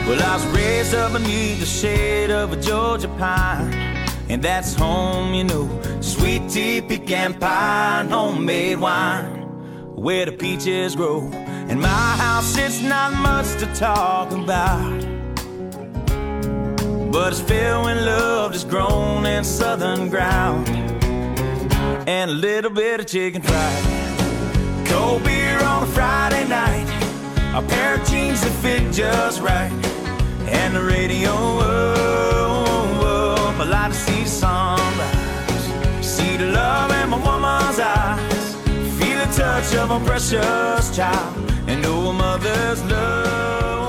[0.06, 3.74] Well, I was raised up beneath the shade of a Georgia pine,
[4.28, 5.70] and that's home, you know.
[6.02, 9.41] Sweet tea, pecan pie, homemade wine,
[10.02, 11.20] where the peaches grow.
[11.70, 15.00] In my house, it's not much to talk about,
[17.12, 20.68] but it's filled with love that's grown in southern ground,
[22.08, 24.88] and a little bit of chicken fried.
[24.88, 26.88] Cold beer on a Friday night,
[27.54, 29.72] a pair of jeans that fit just right
[30.50, 33.60] and the radio up.
[33.60, 36.91] I like to see the sunrise, see the love
[39.62, 43.81] touch of a precious child, and a mother's love.